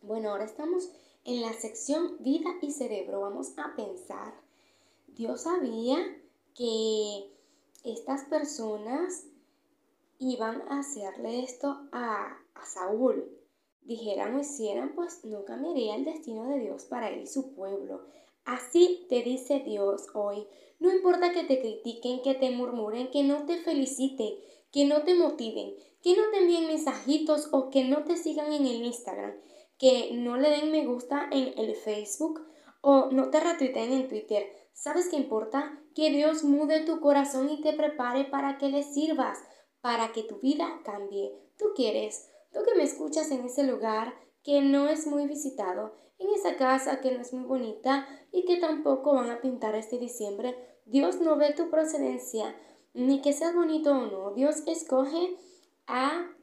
Bueno, 0.02 0.30
ahora 0.30 0.46
estamos 0.46 0.92
en 1.26 1.42
la 1.42 1.54
sección 1.54 2.18
vida 2.20 2.50
y 2.62 2.72
cerebro. 2.72 3.22
Vamos 3.22 3.54
a 3.58 3.76
pensar. 3.76 4.34
Dios 5.08 5.42
sabía 5.42 5.98
que 6.56 7.32
estas 7.84 8.26
personas 8.26 9.26
iban 10.20 10.62
a 10.70 10.80
hacerle 10.80 11.44
esto 11.44 11.88
a, 11.92 12.38
a 12.54 12.66
Saúl 12.66 13.38
dijeran 13.88 14.36
o 14.36 14.42
hicieran, 14.42 14.94
pues 14.96 15.24
no 15.24 15.46
cambiaría 15.46 15.96
el 15.96 16.04
destino 16.06 16.48
de 16.50 16.60
Dios 16.60 16.86
para 16.86 17.10
él 17.10 17.22
y 17.22 17.28
su 17.28 17.54
pueblo. 17.56 18.02
Así 18.44 19.06
te 19.10 19.24
dice 19.24 19.62
Dios 19.62 20.08
hoy. 20.14 20.46
No 20.80 20.94
importa 20.94 21.32
que 21.32 21.44
te 21.44 21.60
critiquen, 21.60 22.22
que 22.22 22.36
te 22.36 22.52
murmuren, 22.52 23.10
que 23.10 23.24
no 23.24 23.46
te 23.46 23.58
feliciten, 23.58 24.36
que 24.72 24.86
no 24.86 25.04
te 25.04 25.16
motiven, 25.16 25.74
que 26.04 26.16
no 26.16 26.24
te 26.32 26.40
envíen 26.40 26.68
mensajitos 26.68 27.50
o 27.52 27.70
que 27.70 27.86
no 27.86 28.04
te 28.04 28.18
sigan 28.18 28.52
en 28.52 28.66
el 28.66 28.84
Instagram, 28.84 29.34
que 29.80 30.12
no 30.14 30.38
le 30.38 30.50
den 30.50 30.72
me 30.72 30.86
gusta 30.86 31.28
en 31.32 31.58
el 31.58 31.76
Facebook 31.76 32.46
o 32.82 33.10
no 33.12 33.30
te 33.30 33.40
retuiteen 33.40 33.92
en 33.94 34.08
Twitter. 34.08 34.52
¿Sabes 34.74 35.08
qué 35.10 35.16
importa? 35.16 35.82
Que 35.96 36.12
Dios 36.12 36.44
mude 36.44 36.82
tu 36.82 37.00
corazón 37.00 37.50
y 37.50 37.62
te 37.62 37.74
prepare 37.74 38.26
para 38.26 38.58
que 38.58 38.70
le 38.70 38.84
sirvas, 38.84 39.40
para 39.88 40.12
que 40.12 40.24
tu 40.24 40.36
vida 40.40 40.82
cambie. 40.84 41.34
Tú 41.58 41.68
quieres 41.74 42.30
Tú 42.52 42.60
que 42.66 42.76
me 42.76 42.84
escuchas 42.84 43.32
en 43.32 43.46
ese 43.46 43.64
lugar 43.64 44.14
que 44.44 44.60
no 44.60 44.90
es 44.90 45.08
muy 45.08 45.28
visitado, 45.28 45.94
en 46.20 46.30
esa 46.32 46.58
casa 46.58 47.00
que 47.00 47.14
no 47.14 47.22
es 47.22 47.32
muy 47.32 47.46
bonita 47.46 48.06
y 48.34 48.44
que 48.44 48.58
tampoco 48.58 49.14
van 49.14 49.30
a 49.30 49.40
pintar 49.40 49.76
este 49.76 49.98
diciembre, 49.98 50.58
Dios 50.86 51.22
no 51.22 51.38
ve 51.38 51.54
tu 51.54 51.70
procedencia, 51.70 52.54
ni 52.94 53.22
que 53.22 53.32
seas 53.32 53.56
bonito 53.56 53.92
o 53.92 54.08
no. 54.08 54.32
Dios 54.32 54.64
escoge 54.68 55.38
a 55.88 56.36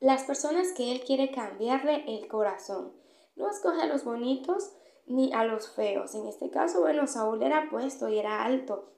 las 0.00 0.24
personas 0.24 0.72
que 0.72 0.92
Él 0.92 1.00
quiere 1.02 1.30
cambiarle 1.30 2.04
el 2.06 2.28
corazón. 2.28 2.92
No 3.34 3.48
escoge 3.48 3.80
a 3.80 3.86
los 3.86 4.04
bonitos 4.04 4.72
ni 5.06 5.32
a 5.32 5.44
los 5.44 5.70
feos. 5.70 6.14
En 6.14 6.26
este 6.26 6.50
caso, 6.50 6.80
bueno, 6.82 7.06
Saúl 7.06 7.42
era 7.42 7.70
puesto 7.70 8.10
y 8.10 8.18
era 8.18 8.44
alto. 8.44 8.92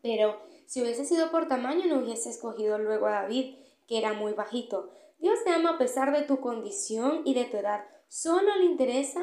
Pero 0.00 0.36
si 0.72 0.80
hubiese 0.80 1.04
sido 1.04 1.30
por 1.30 1.48
tamaño, 1.48 1.84
no 1.86 1.98
hubiese 1.98 2.30
escogido 2.30 2.78
luego 2.78 3.04
a 3.04 3.10
David, 3.10 3.56
que 3.86 3.98
era 3.98 4.14
muy 4.14 4.32
bajito. 4.32 4.88
Dios 5.18 5.38
te 5.44 5.50
ama 5.50 5.72
a 5.72 5.78
pesar 5.78 6.16
de 6.16 6.22
tu 6.22 6.40
condición 6.40 7.20
y 7.26 7.34
de 7.34 7.44
tu 7.44 7.58
edad. 7.58 7.84
Solo 8.08 8.56
le 8.56 8.64
interesa 8.64 9.20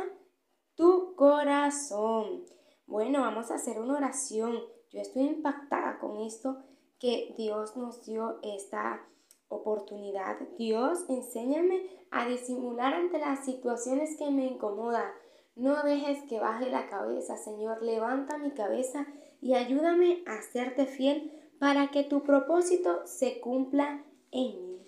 tu 0.76 1.16
corazón. 1.16 2.46
Bueno, 2.86 3.22
vamos 3.22 3.50
a 3.50 3.56
hacer 3.56 3.80
una 3.80 3.98
oración. 3.98 4.60
Yo 4.92 5.02
estoy 5.02 5.24
impactada 5.24 5.98
con 5.98 6.18
esto 6.18 6.60
que 7.00 7.34
Dios 7.36 7.76
nos 7.76 8.06
dio 8.06 8.38
esta 8.44 9.04
oportunidad. 9.48 10.38
Dios, 10.60 11.06
enséñame 11.10 11.82
a 12.12 12.28
disimular 12.28 12.94
ante 12.94 13.18
las 13.18 13.44
situaciones 13.44 14.18
que 14.20 14.30
me 14.30 14.46
incomodan. 14.46 15.12
No 15.56 15.82
dejes 15.82 16.22
que 16.30 16.40
baje 16.40 16.70
la 16.70 16.88
cabeza, 16.90 17.38
Señor. 17.38 17.82
Levanta 17.82 18.38
mi 18.38 18.52
cabeza 18.52 19.08
y 19.42 19.56
ayúdame 19.56 20.24
a 20.28 20.44
serte 20.44 20.86
fiel 20.86 21.39
para 21.60 21.92
que 21.92 22.04
tu 22.04 22.24
propósito 22.24 23.06
se 23.06 23.42
cumpla 23.42 24.04
en 24.32 24.66
mí. 24.66 24.80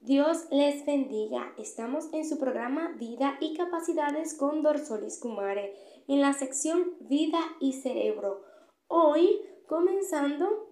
Dios 0.00 0.46
les 0.50 0.84
bendiga. 0.84 1.52
Estamos 1.58 2.12
en 2.12 2.26
su 2.26 2.38
programa 2.38 2.94
Vida 2.98 3.36
y 3.40 3.56
Capacidades 3.56 4.34
con 4.34 4.62
Dorsolis 4.62 5.18
Kumare, 5.18 5.74
en 6.08 6.20
la 6.20 6.32
sección 6.32 6.94
Vida 7.00 7.40
y 7.60 7.74
Cerebro. 7.74 8.42
Hoy, 8.88 9.40
comenzando, 9.66 10.68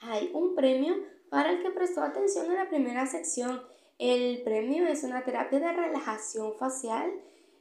hay 0.00 0.30
un 0.32 0.54
premio 0.54 0.94
para 1.28 1.52
el 1.52 1.62
que 1.62 1.70
prestó 1.70 2.02
atención 2.02 2.50
a 2.50 2.54
la 2.54 2.68
primera 2.68 3.06
sección. 3.06 3.62
El 3.98 4.42
premio 4.42 4.86
es 4.86 5.04
una 5.04 5.24
terapia 5.24 5.60
de 5.60 5.72
relajación 5.72 6.54
facial, 6.54 7.10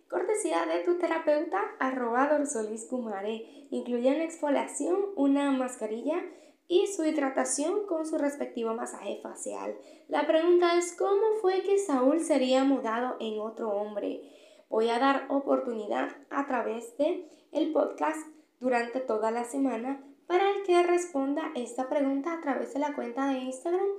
cortesía 0.10 0.66
de 0.66 0.84
tu 0.84 0.98
terapeuta, 0.98 1.62
arroba 1.80 2.28
Dorsolis 2.28 2.86
Kumare. 2.86 3.68
Incluye 3.70 4.16
una 4.16 4.24
exfoliación, 4.24 4.98
una 5.16 5.52
mascarilla, 5.52 6.24
y 6.72 6.88
su 6.88 7.04
hidratación 7.04 7.86
con 7.86 8.06
su 8.06 8.18
respectivo 8.18 8.74
masaje 8.74 9.20
facial. 9.22 9.76
La 10.08 10.26
pregunta 10.26 10.78
es 10.78 10.96
cómo 10.96 11.34
fue 11.42 11.64
que 11.64 11.78
Saúl 11.78 12.22
sería 12.22 12.64
mudado 12.64 13.18
en 13.20 13.42
otro 13.42 13.72
hombre. 13.72 14.22
Voy 14.70 14.88
a 14.88 14.98
dar 14.98 15.26
oportunidad 15.28 16.16
a 16.30 16.48
través 16.48 16.96
de 16.96 17.28
el 17.52 17.74
podcast 17.74 18.26
durante 18.62 19.02
toda 19.02 19.32
la 19.32 19.44
semana 19.44 20.02
para 20.28 20.50
el 20.50 20.64
que 20.64 20.82
responda 20.84 21.52
esta 21.56 21.90
pregunta 21.90 22.32
a 22.32 22.40
través 22.40 22.74
de 22.74 22.80
la 22.80 22.96
cuenta 22.96 23.28
de 23.28 23.40
Instagram 23.40 23.90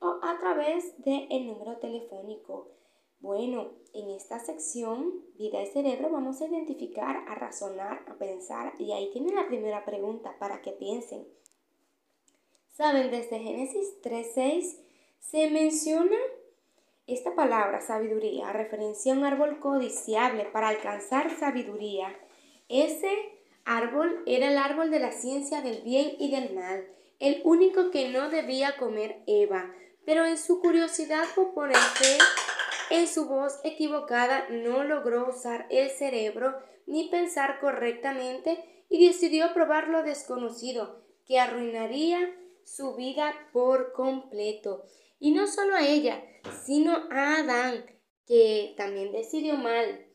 o 0.00 0.18
a 0.22 0.38
través 0.38 1.04
del 1.04 1.26
el 1.30 1.48
número 1.48 1.76
telefónico. 1.76 2.70
Bueno, 3.20 3.72
en 3.92 4.08
esta 4.08 4.38
sección, 4.38 5.22
vida 5.36 5.60
y 5.60 5.66
cerebro, 5.66 6.08
vamos 6.08 6.40
a 6.40 6.46
identificar, 6.46 7.14
a 7.28 7.34
razonar, 7.34 8.06
a 8.08 8.14
pensar 8.14 8.72
y 8.78 8.92
ahí 8.92 9.10
tiene 9.12 9.34
la 9.34 9.46
primera 9.48 9.84
pregunta 9.84 10.34
para 10.38 10.62
que 10.62 10.72
piensen. 10.72 11.26
Saben, 12.72 13.10
desde 13.10 13.38
Génesis 13.38 14.00
3.6 14.02 14.78
se 15.20 15.50
menciona 15.50 16.16
esta 17.06 17.34
palabra 17.34 17.82
sabiduría, 17.82 18.50
referencia 18.50 19.12
a 19.12 19.16
un 19.18 19.24
árbol 19.24 19.60
codiciable 19.60 20.46
para 20.46 20.68
alcanzar 20.68 21.36
sabiduría. 21.38 22.16
Ese 22.70 23.12
árbol 23.66 24.22
era 24.24 24.50
el 24.50 24.56
árbol 24.56 24.90
de 24.90 25.00
la 25.00 25.12
ciencia 25.12 25.60
del 25.60 25.82
bien 25.82 26.16
y 26.18 26.30
del 26.30 26.54
mal, 26.54 26.88
el 27.20 27.42
único 27.44 27.90
que 27.90 28.08
no 28.08 28.30
debía 28.30 28.78
comer 28.78 29.22
Eva, 29.26 29.70
pero 30.06 30.24
en 30.24 30.38
su 30.38 30.60
curiosidad 30.60 31.26
por 31.34 31.52
ponerse 31.52 32.16
en 32.88 33.06
su 33.06 33.26
voz 33.26 33.60
equivocada 33.64 34.46
no 34.48 34.82
logró 34.82 35.28
usar 35.28 35.66
el 35.68 35.90
cerebro 35.90 36.58
ni 36.86 37.08
pensar 37.08 37.60
correctamente 37.60 38.64
y 38.88 39.06
decidió 39.06 39.52
probar 39.52 39.88
lo 39.88 40.02
desconocido, 40.02 41.02
que 41.26 41.38
arruinaría 41.38 42.34
su 42.64 42.94
vida 42.94 43.34
por 43.52 43.92
completo. 43.92 44.84
Y 45.18 45.32
no 45.32 45.46
solo 45.46 45.76
a 45.76 45.86
ella, 45.86 46.22
sino 46.64 46.94
a 47.10 47.36
Adán, 47.36 47.84
que 48.26 48.74
también 48.76 49.12
decidió 49.12 49.56
mal. 49.56 50.06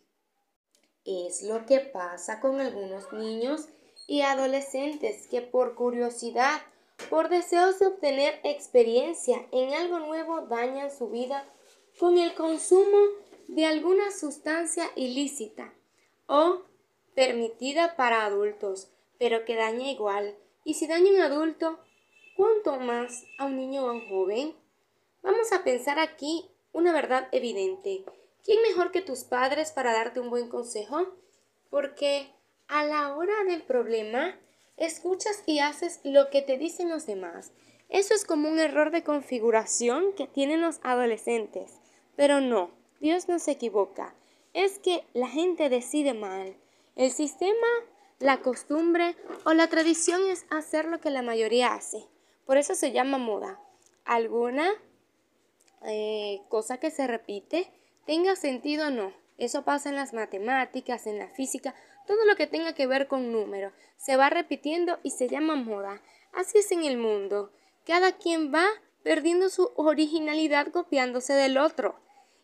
Es 1.06 1.44
lo 1.44 1.66
que 1.66 1.80
pasa 1.80 2.39
con 2.39 2.60
algunos 2.60 3.12
niños 3.13 3.70
y 4.08 4.22
adolescentes 4.22 5.27
que 5.27 5.42
por 5.42 5.75
curiosidad, 5.75 6.62
por 7.10 7.30
deseos 7.30 7.80
de 7.80 7.88
obtener 7.88 8.39
experiencia 8.44 9.48
en 9.51 9.74
algo 9.74 10.00
nuevo, 10.00 10.42
dañan 10.42 10.92
su 10.92 11.10
vida 11.10 11.48
con 12.00 12.18
el 12.18 12.34
consumo 12.34 12.98
de 13.48 13.66
alguna 13.66 14.12
sustancia 14.12 14.92
ilícita 14.96 15.74
o 16.27 16.63
permitida 17.16 17.96
para 17.96 18.25
adultos, 18.25 18.89
pero 19.18 19.46
que 19.46 19.56
daña 19.56 19.89
igual. 19.89 20.36
Y 20.63 20.75
si 20.75 20.88
daña 20.88 21.12
un 21.12 21.22
adulto, 21.22 21.80
¿Cuánto 22.38 22.79
más 22.79 23.25
a 23.39 23.46
un 23.46 23.56
niño 23.56 23.84
o 23.84 23.89
a 23.89 23.94
un 23.94 24.08
joven? 24.10 24.53
Vamos 25.24 25.51
a 25.51 25.63
pensar 25.63 25.98
aquí 25.98 26.46
una 26.72 26.94
verdad 26.94 27.27
evidente. 27.32 28.06
¿Quién 28.46 28.62
mejor 28.62 28.91
que 28.91 29.01
tus 29.01 29.24
padres 29.24 29.72
para 29.72 29.91
darte 29.91 30.20
un 30.20 30.29
buen 30.29 30.48
consejo? 30.48 31.08
Porque 31.72 32.29
a 32.67 32.86
la 32.86 33.15
hora 33.15 33.44
del 33.48 33.63
problema, 33.63 34.39
escuchas 34.77 35.41
y 35.48 35.62
haces 35.62 36.00
lo 36.03 36.29
que 36.29 36.44
te 36.44 36.60
dicen 36.60 36.89
los 36.89 37.08
demás. 37.08 37.53
Eso 37.89 38.13
es 38.13 38.24
como 38.24 38.50
un 38.50 38.60
error 38.60 38.91
de 38.91 39.03
configuración 39.03 40.13
que 40.13 40.27
tienen 40.27 40.62
los 40.62 40.79
adolescentes. 40.84 41.79
Pero 42.15 42.39
no, 42.39 42.70
Dios 43.00 43.27
no 43.27 43.39
se 43.39 43.53
equivoca. 43.53 44.13
Es 44.53 44.77
que 44.77 45.03
la 45.13 45.27
gente 45.27 45.70
decide 45.70 46.13
mal. 46.13 46.56
El 46.96 47.10
sistema, 47.10 47.67
la 48.20 48.41
costumbre 48.41 49.15
o 49.44 49.53
la 49.53 49.70
tradición 49.70 50.22
es 50.29 50.46
hacer 50.51 50.86
lo 50.86 51.00
que 51.00 51.10
la 51.10 51.24
mayoría 51.24 51.74
hace. 51.74 52.06
Por 52.48 52.58
eso 52.58 52.74
se 52.74 52.92
llama 52.92 53.20
moda. 53.20 53.60
Alguna 54.06 54.68
eh, 55.86 56.42
cosa 56.50 56.80
que 56.80 56.89
se 56.89 57.06
repite, 57.06 57.70
tenga 58.08 58.36
sentido 58.36 58.88
o 58.88 58.89
no. 58.89 59.13
Eso 59.38 59.63
pasa 59.63 59.89
en 59.89 59.96
las 59.96 60.13
matemáticas, 60.13 61.06
en 61.06 61.20
la 61.20 61.27
física, 61.27 61.75
todo 62.08 62.25
lo 62.25 62.36
que 62.36 62.48
tenga 62.48 62.74
que 62.74 62.88
ver 62.88 63.08
con 63.08 63.32
números, 63.32 63.74
se 63.98 64.16
va 64.16 64.30
repitiendo 64.30 64.98
y 65.04 65.12
se 65.12 65.27
llama 65.27 65.56
moda. 65.56 66.01
Así 66.34 66.58
es 66.58 66.72
en 66.72 66.86
el 66.86 66.98
mundo. 66.98 67.51
Cada 67.86 68.13
quien 68.13 68.51
va 68.54 68.66
perdiendo 69.04 69.50
su 69.50 69.72
originalidad 69.75 70.68
copiándose 70.68 71.34
del 71.34 71.58
otro. 71.58 72.00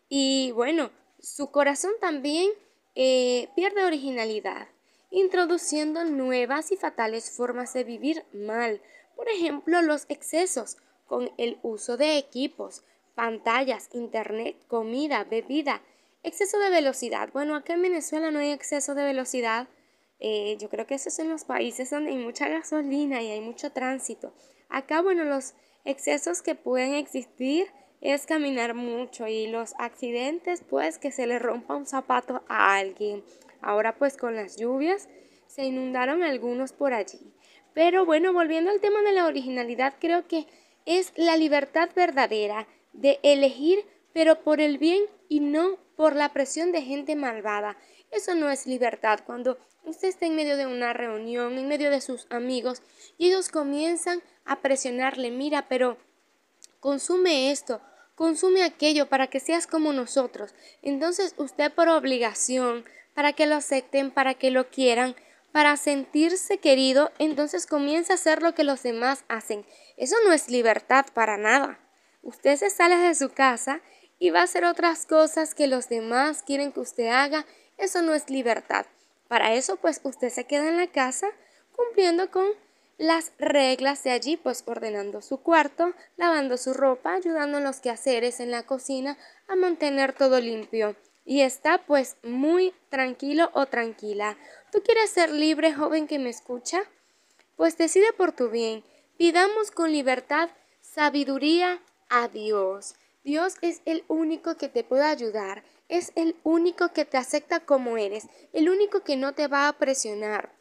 Y 0.08 0.52
bueno, 0.52 0.90
su 1.18 1.50
corazón 1.50 1.92
también 2.00 2.50
eh, 2.94 3.48
pierde 3.56 3.84
originalidad, 3.84 4.68
introduciendo 5.10 6.04
nuevas 6.04 6.70
y 6.70 6.76
fatales 6.76 7.30
formas 7.30 7.72
de 7.72 7.84
vivir 7.84 8.24
mal. 8.32 8.80
Por 9.16 9.28
ejemplo, 9.28 9.82
los 9.82 10.06
excesos 10.08 10.76
con 11.06 11.30
el 11.38 11.58
uso 11.62 11.96
de 11.96 12.18
equipos, 12.18 12.84
pantallas, 13.14 13.88
internet, 13.92 14.56
comida, 14.68 15.24
bebida, 15.24 15.82
exceso 16.22 16.58
de 16.58 16.70
velocidad. 16.70 17.30
Bueno, 17.32 17.54
acá 17.54 17.74
en 17.74 17.82
Venezuela 17.82 18.30
no 18.30 18.38
hay 18.38 18.50
exceso 18.50 18.94
de 18.94 19.04
velocidad. 19.04 19.68
Eh, 20.20 20.56
yo 20.58 20.68
creo 20.68 20.86
que 20.86 20.94
eso 20.94 21.08
es 21.08 21.18
en 21.18 21.28
los 21.28 21.44
países 21.44 21.90
donde 21.90 22.10
hay 22.10 22.18
mucha 22.18 22.48
gasolina 22.48 23.22
y 23.22 23.30
hay 23.30 23.40
mucho 23.40 23.70
tránsito. 23.72 24.32
Acá, 24.68 25.02
bueno, 25.02 25.24
los 25.24 25.54
excesos 25.84 26.42
que 26.42 26.54
pueden 26.54 26.94
existir 26.94 27.68
es 28.00 28.26
caminar 28.26 28.74
mucho 28.74 29.26
y 29.26 29.46
los 29.46 29.74
accidentes, 29.78 30.62
pues 30.68 30.98
que 30.98 31.10
se 31.10 31.26
le 31.26 31.38
rompa 31.38 31.74
un 31.74 31.86
zapato 31.86 32.42
a 32.48 32.76
alguien. 32.76 33.24
Ahora 33.60 33.96
pues 33.96 34.18
con 34.18 34.34
las 34.34 34.56
lluvias 34.56 35.08
se 35.46 35.64
inundaron 35.64 36.22
algunos 36.22 36.72
por 36.72 36.92
allí. 36.92 37.33
Pero 37.74 38.06
bueno, 38.06 38.32
volviendo 38.32 38.70
al 38.70 38.80
tema 38.80 39.02
de 39.02 39.12
la 39.12 39.26
originalidad, 39.26 39.94
creo 40.00 40.26
que 40.26 40.46
es 40.86 41.12
la 41.16 41.36
libertad 41.36 41.90
verdadera 41.94 42.66
de 42.92 43.18
elegir, 43.22 43.84
pero 44.12 44.42
por 44.42 44.60
el 44.60 44.78
bien 44.78 45.02
y 45.28 45.40
no 45.40 45.76
por 45.96 46.14
la 46.14 46.32
presión 46.32 46.72
de 46.72 46.82
gente 46.82 47.16
malvada. 47.16 47.76
Eso 48.10 48.34
no 48.34 48.48
es 48.48 48.66
libertad. 48.66 49.20
Cuando 49.26 49.58
usted 49.84 50.08
está 50.08 50.26
en 50.26 50.36
medio 50.36 50.56
de 50.56 50.66
una 50.66 50.92
reunión, 50.92 51.58
en 51.58 51.66
medio 51.66 51.90
de 51.90 52.00
sus 52.00 52.26
amigos, 52.30 52.82
y 53.18 53.28
ellos 53.28 53.48
comienzan 53.48 54.22
a 54.44 54.60
presionarle, 54.60 55.30
mira, 55.30 55.66
pero 55.68 55.98
consume 56.80 57.50
esto, 57.50 57.80
consume 58.14 58.62
aquello 58.62 59.08
para 59.08 59.26
que 59.26 59.40
seas 59.40 59.66
como 59.66 59.92
nosotros. 59.92 60.54
Entonces 60.82 61.34
usted 61.38 61.72
por 61.72 61.88
obligación, 61.88 62.84
para 63.14 63.32
que 63.32 63.46
lo 63.46 63.56
acepten, 63.56 64.10
para 64.10 64.34
que 64.34 64.50
lo 64.50 64.68
quieran, 64.68 65.16
para 65.54 65.76
sentirse 65.76 66.58
querido, 66.58 67.12
entonces 67.20 67.68
comienza 67.68 68.12
a 68.12 68.16
hacer 68.16 68.42
lo 68.42 68.56
que 68.56 68.64
los 68.64 68.82
demás 68.82 69.24
hacen. 69.28 69.64
Eso 69.96 70.16
no 70.24 70.32
es 70.32 70.50
libertad 70.50 71.06
para 71.14 71.36
nada. 71.36 71.78
Usted 72.22 72.56
se 72.56 72.70
sale 72.70 72.96
de 72.96 73.14
su 73.14 73.30
casa 73.30 73.80
y 74.18 74.30
va 74.30 74.40
a 74.40 74.44
hacer 74.44 74.64
otras 74.64 75.06
cosas 75.06 75.54
que 75.54 75.68
los 75.68 75.88
demás 75.88 76.42
quieren 76.42 76.72
que 76.72 76.80
usted 76.80 77.06
haga. 77.06 77.46
Eso 77.78 78.02
no 78.02 78.14
es 78.14 78.30
libertad. 78.30 78.86
Para 79.28 79.54
eso, 79.54 79.76
pues 79.76 80.00
usted 80.02 80.30
se 80.30 80.42
queda 80.42 80.68
en 80.68 80.76
la 80.76 80.88
casa 80.88 81.28
cumpliendo 81.76 82.32
con 82.32 82.48
las 82.98 83.30
reglas 83.38 84.02
de 84.02 84.10
allí, 84.10 84.36
pues 84.36 84.64
ordenando 84.66 85.22
su 85.22 85.36
cuarto, 85.36 85.92
lavando 86.16 86.56
su 86.56 86.74
ropa, 86.74 87.14
ayudando 87.14 87.58
en 87.58 87.64
los 87.64 87.78
quehaceres 87.78 88.40
en 88.40 88.50
la 88.50 88.64
cocina 88.64 89.16
a 89.46 89.54
mantener 89.54 90.14
todo 90.14 90.40
limpio. 90.40 90.96
Y 91.24 91.42
está 91.42 91.78
pues 91.78 92.16
muy 92.24 92.74
tranquilo 92.90 93.50
o 93.54 93.66
tranquila. 93.66 94.36
¿Tú 94.74 94.82
quieres 94.82 95.10
ser 95.10 95.30
libre, 95.30 95.72
joven 95.72 96.08
que 96.08 96.18
me 96.18 96.30
escucha? 96.30 96.82
Pues 97.54 97.78
decide 97.78 98.12
por 98.12 98.32
tu 98.32 98.50
bien. 98.50 98.82
Pidamos 99.16 99.70
con 99.70 99.92
libertad 99.92 100.50
sabiduría 100.80 101.80
a 102.08 102.26
Dios. 102.26 102.96
Dios 103.22 103.54
es 103.62 103.82
el 103.84 104.04
único 104.08 104.56
que 104.56 104.68
te 104.68 104.82
puede 104.82 105.04
ayudar, 105.04 105.62
es 105.88 106.10
el 106.16 106.34
único 106.42 106.92
que 106.92 107.04
te 107.04 107.16
acepta 107.16 107.60
como 107.60 107.98
eres, 107.98 108.26
el 108.52 108.68
único 108.68 109.04
que 109.04 109.14
no 109.14 109.32
te 109.32 109.46
va 109.46 109.68
a 109.68 109.78
presionar. 109.78 110.52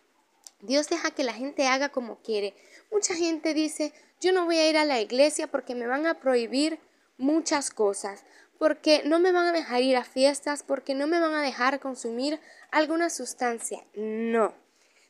Dios 0.62 0.89
deja 0.89 1.10
que 1.10 1.24
la 1.24 1.34
gente 1.34 1.65
haga 1.65 1.89
como 1.89 2.17
quiere. 2.17 2.53
Mucha 2.91 3.15
gente 3.15 3.55
dice, 3.55 3.93
yo 4.22 4.32
no 4.32 4.46
voy 4.46 4.58
a 4.58 4.70
ir 4.70 4.77
a 4.77 4.86
la 4.86 5.01
iglesia 5.01 5.48
porque 5.48 5.74
me 5.74 5.88
van 5.88 6.05
a 6.05 6.20
prohibir 6.20 6.79
muchas 7.18 7.72
cosas, 7.72 8.25
porque 8.64 9.02
no 9.04 9.20
me 9.20 9.34
van 9.34 9.48
a 9.48 9.52
dejar 9.52 9.82
ir 9.82 9.98
a 9.98 10.06
fiestas, 10.06 10.64
porque 10.64 10.96
no 10.96 11.06
me 11.06 11.20
van 11.20 11.34
a 11.34 11.42
dejar 11.42 11.82
consumir 11.82 12.40
alguna 12.72 13.10
sustancia. 13.10 13.84
No, 13.94 14.54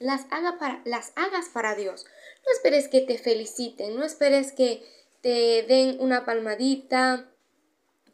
las, 0.00 0.26
para, 0.58 0.82
las 0.84 1.12
hagas 1.14 1.48
para 1.48 1.76
Dios. 1.76 2.06
No 2.44 2.52
esperes 2.52 2.88
que 2.88 3.02
te 3.02 3.18
feliciten, 3.18 3.96
no 3.96 4.04
esperes 4.04 4.50
que 4.50 4.82
te 5.24 5.62
den 5.62 5.96
una 6.00 6.26
palmadita, 6.26 7.30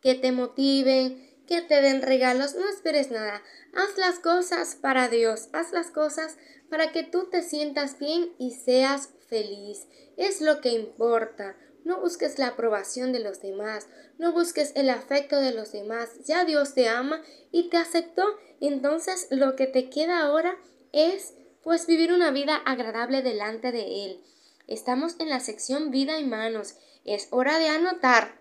que 0.01 0.15
te 0.15 0.31
motiven, 0.31 1.29
que 1.45 1.61
te 1.61 1.83
den 1.83 2.03
regalos, 2.03 2.55
no 2.55 2.69
esperes 2.69 3.11
nada. 3.11 3.43
Haz 3.75 3.99
las 3.99 4.21
cosas 4.21 4.77
para 4.77 5.09
Dios, 5.09 5.49
haz 5.53 5.73
las 5.73 5.91
cosas 5.91 6.37
para 6.71 6.93
que 6.93 7.03
tú 7.03 7.29
te 7.29 7.43
sientas 7.43 7.99
bien 7.99 8.31
y 8.39 8.53
seas 8.53 9.09
feliz. 9.29 9.89
Es 10.17 10.41
lo 10.41 10.61
que 10.61 10.69
importa. 10.69 11.57
No 11.83 12.01
busques 12.01 12.39
la 12.39 12.47
aprobación 12.47 13.13
de 13.13 13.19
los 13.19 13.43
demás, 13.43 13.89
no 14.19 14.33
busques 14.33 14.71
el 14.77 14.89
afecto 14.89 15.41
de 15.41 15.53
los 15.53 15.73
demás. 15.73 16.11
Ya 16.25 16.45
Dios 16.45 16.75
te 16.75 16.89
ama 16.89 17.25
y 17.51 17.71
te 17.71 17.77
aceptó. 17.77 18.23
Entonces 18.61 19.27
lo 19.31 19.57
que 19.57 19.67
te 19.67 19.91
queda 19.91 20.21
ahora 20.21 20.57
es 20.93 21.35
pues 21.65 21.89
vivir 21.89 22.13
una 22.13 22.31
vida 22.31 22.55
agradable 22.55 23.23
delante 23.23 23.73
de 23.73 24.05
Él. 24.05 24.21
Estamos 24.69 25.17
en 25.19 25.29
la 25.29 25.41
sección 25.41 25.91
vida 25.91 26.21
y 26.21 26.25
manos 26.25 26.77
es 27.05 27.29
hora 27.31 27.59
de 27.59 27.69
anotar. 27.69 28.41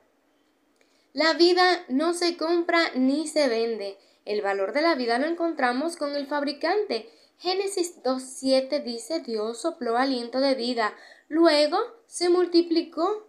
La 1.14 1.34
vida 1.34 1.86
no 1.90 2.14
se 2.14 2.38
compra 2.38 2.92
ni 2.96 3.28
se 3.28 3.48
vende. 3.48 3.98
El 4.26 4.42
valor 4.42 4.74
de 4.74 4.82
la 4.82 4.96
vida 4.96 5.18
lo 5.18 5.26
encontramos 5.26 5.98
con 5.98 6.16
el 6.16 6.28
fabricante. 6.28 7.10
Génesis 7.40 8.04
2.7 8.04 8.84
dice 8.84 9.22
Dios 9.22 9.62
sopló 9.62 9.98
aliento 9.98 10.40
de 10.40 10.56
vida. 10.56 10.94
Luego 11.28 11.78
se 12.06 12.30
multiplicó 12.30 13.28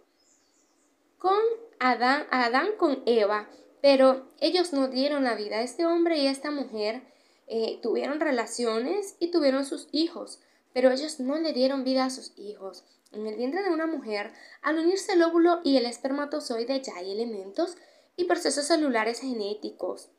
con 1.17 1.39
Adán, 1.79 2.27
Adán 2.29 2.69
con 2.77 3.01
Eva. 3.05 3.49
Pero 3.81 4.27
ellos 4.39 4.73
no 4.73 4.89
dieron 4.89 5.23
la 5.23 5.33
vida. 5.33 5.61
Este 5.61 5.85
hombre 5.85 6.19
y 6.19 6.27
esta 6.27 6.51
mujer 6.51 7.01
eh, 7.47 7.79
tuvieron 7.81 8.19
relaciones 8.19 9.15
y 9.19 9.31
tuvieron 9.31 9.65
sus 9.65 9.87
hijos. 9.91 10.39
pero 10.73 10.89
ellos 10.89 11.19
no 11.19 11.37
le 11.37 11.51
dieron 11.51 11.83
vida 11.83 12.05
a 12.05 12.09
sus 12.09 12.31
hijos. 12.37 12.85
En 13.11 13.27
el 13.27 13.35
vientre 13.35 13.61
de 13.63 13.69
una 13.69 13.87
mujer, 13.87 14.31
al 14.61 14.79
unirse 14.79 15.13
el 15.13 15.23
óvulo 15.23 15.59
y 15.63 15.77
el 15.77 15.85
espermatozoide 15.85 16.81
ya 16.81 16.95
hay 16.95 17.11
elementos 17.11 17.75
y 18.15 18.25
procesos 18.25 18.65
celulares 18.65 19.19
genéticos, 19.19 20.09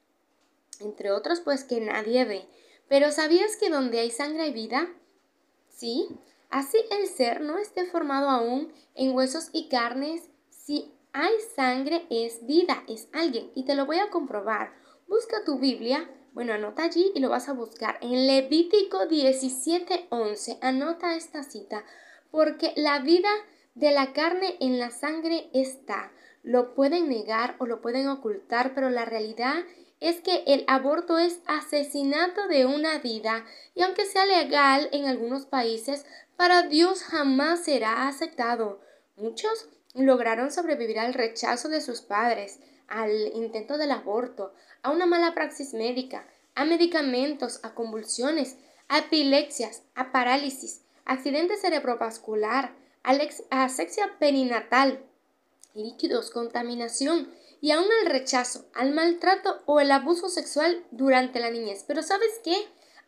entre 0.81 1.11
otros 1.11 1.41
pues 1.41 1.65
que 1.65 1.81
nadie 1.81 2.25
ve. 2.25 2.45
Pero 2.89 3.11
¿sabías 3.11 3.57
que 3.57 3.71
donde 3.71 4.01
hay 4.01 4.11
sangre 4.11 4.43
hay 4.43 4.53
vida? 4.53 4.89
Sí, 5.69 6.09
así 6.51 6.79
el 6.91 7.07
ser 7.07 7.41
no 7.41 7.59
esté 7.59 7.87
formado 7.87 8.29
aún 8.29 8.73
en 8.95 9.15
huesos 9.15 9.49
y 9.53 9.69
carnes, 9.69 10.29
si 10.51 10.93
hay 11.13 11.33
sangre 11.55 12.07
es 12.11 12.47
vida, 12.47 12.85
es 12.89 13.09
alguien. 13.13 13.51
Y 13.55 13.65
te 13.65 13.75
lo 13.75 13.87
voy 13.87 13.99
a 13.99 14.11
comprobar. 14.11 14.73
Busca 15.09 15.45
tu 15.45 15.59
Biblia, 15.59 16.09
bueno, 16.33 16.55
anota 16.55 16.85
allí 16.85 17.13
y 17.15 17.21
lo 17.21 17.29
vas 17.29 17.49
a 17.49 17.53
buscar. 17.53 17.99
En 18.01 18.27
Levítico 18.27 19.07
17:11, 19.07 20.59
anota 20.63 21.15
esta 21.15 21.43
cita, 21.43 21.85
porque 22.33 22.73
la 22.77 22.99
vida 22.99 23.29
de 23.77 23.93
la 23.93 24.13
carne 24.13 24.57
en 24.59 24.81
la 24.81 24.91
sangre 24.91 25.49
está. 25.53 26.11
Lo 26.43 26.75
pueden 26.75 27.09
negar 27.09 27.55
o 27.61 27.67
lo 27.67 27.81
pueden 27.81 28.09
ocultar, 28.09 28.75
pero 28.75 28.91
la 28.91 29.05
realidad 29.05 29.55
es 30.01 30.21
que 30.21 30.43
el 30.49 30.65
aborto 30.67 31.19
es 31.19 31.41
asesinato 31.47 32.49
de 32.49 32.67
una 32.67 32.99
vida 32.99 33.45
y 33.77 33.83
aunque 33.83 34.07
sea 34.07 34.27
legal 34.27 34.89
en 34.91 35.07
algunos 35.07 35.47
países, 35.47 36.05
para 36.37 36.63
Dios 36.63 37.05
jamás 37.05 37.65
será 37.65 38.09
aceptado. 38.09 38.81
Muchos 39.15 39.69
lograron 39.95 40.51
sobrevivir 40.51 40.99
al 40.99 41.15
rechazo 41.15 41.69
de 41.69 41.81
sus 41.81 42.01
padres, 42.01 42.59
al 42.89 43.13
intento 43.35 43.79
del 43.79 43.93
aborto, 43.93 44.53
a 44.83 44.91
una 44.91 45.07
mala 45.07 45.35
praxis 45.35 45.75
médica, 45.75 46.27
a 46.55 46.65
medicamentos, 46.65 47.61
a 47.63 47.75
convulsiones, 47.75 48.57
a 48.89 48.99
epilepsias, 48.99 49.83
a 49.95 50.11
parálisis, 50.13 50.83
accidente 51.05 51.57
cerebrovascular, 51.57 52.75
asexia 53.51 54.19
perinatal, 54.19 55.05
líquidos, 55.75 56.31
contaminación 56.31 57.33
y 57.61 57.71
aún 57.71 57.87
al 58.01 58.11
rechazo, 58.11 58.67
al 58.75 58.93
maltrato 58.93 59.63
o 59.67 59.81
el 59.81 59.91
abuso 59.91 60.29
sexual 60.29 60.85
durante 60.91 61.41
la 61.41 61.51
niñez. 61.51 61.85
Pero 61.87 62.03
¿sabes 62.03 62.41
qué? 62.45 62.57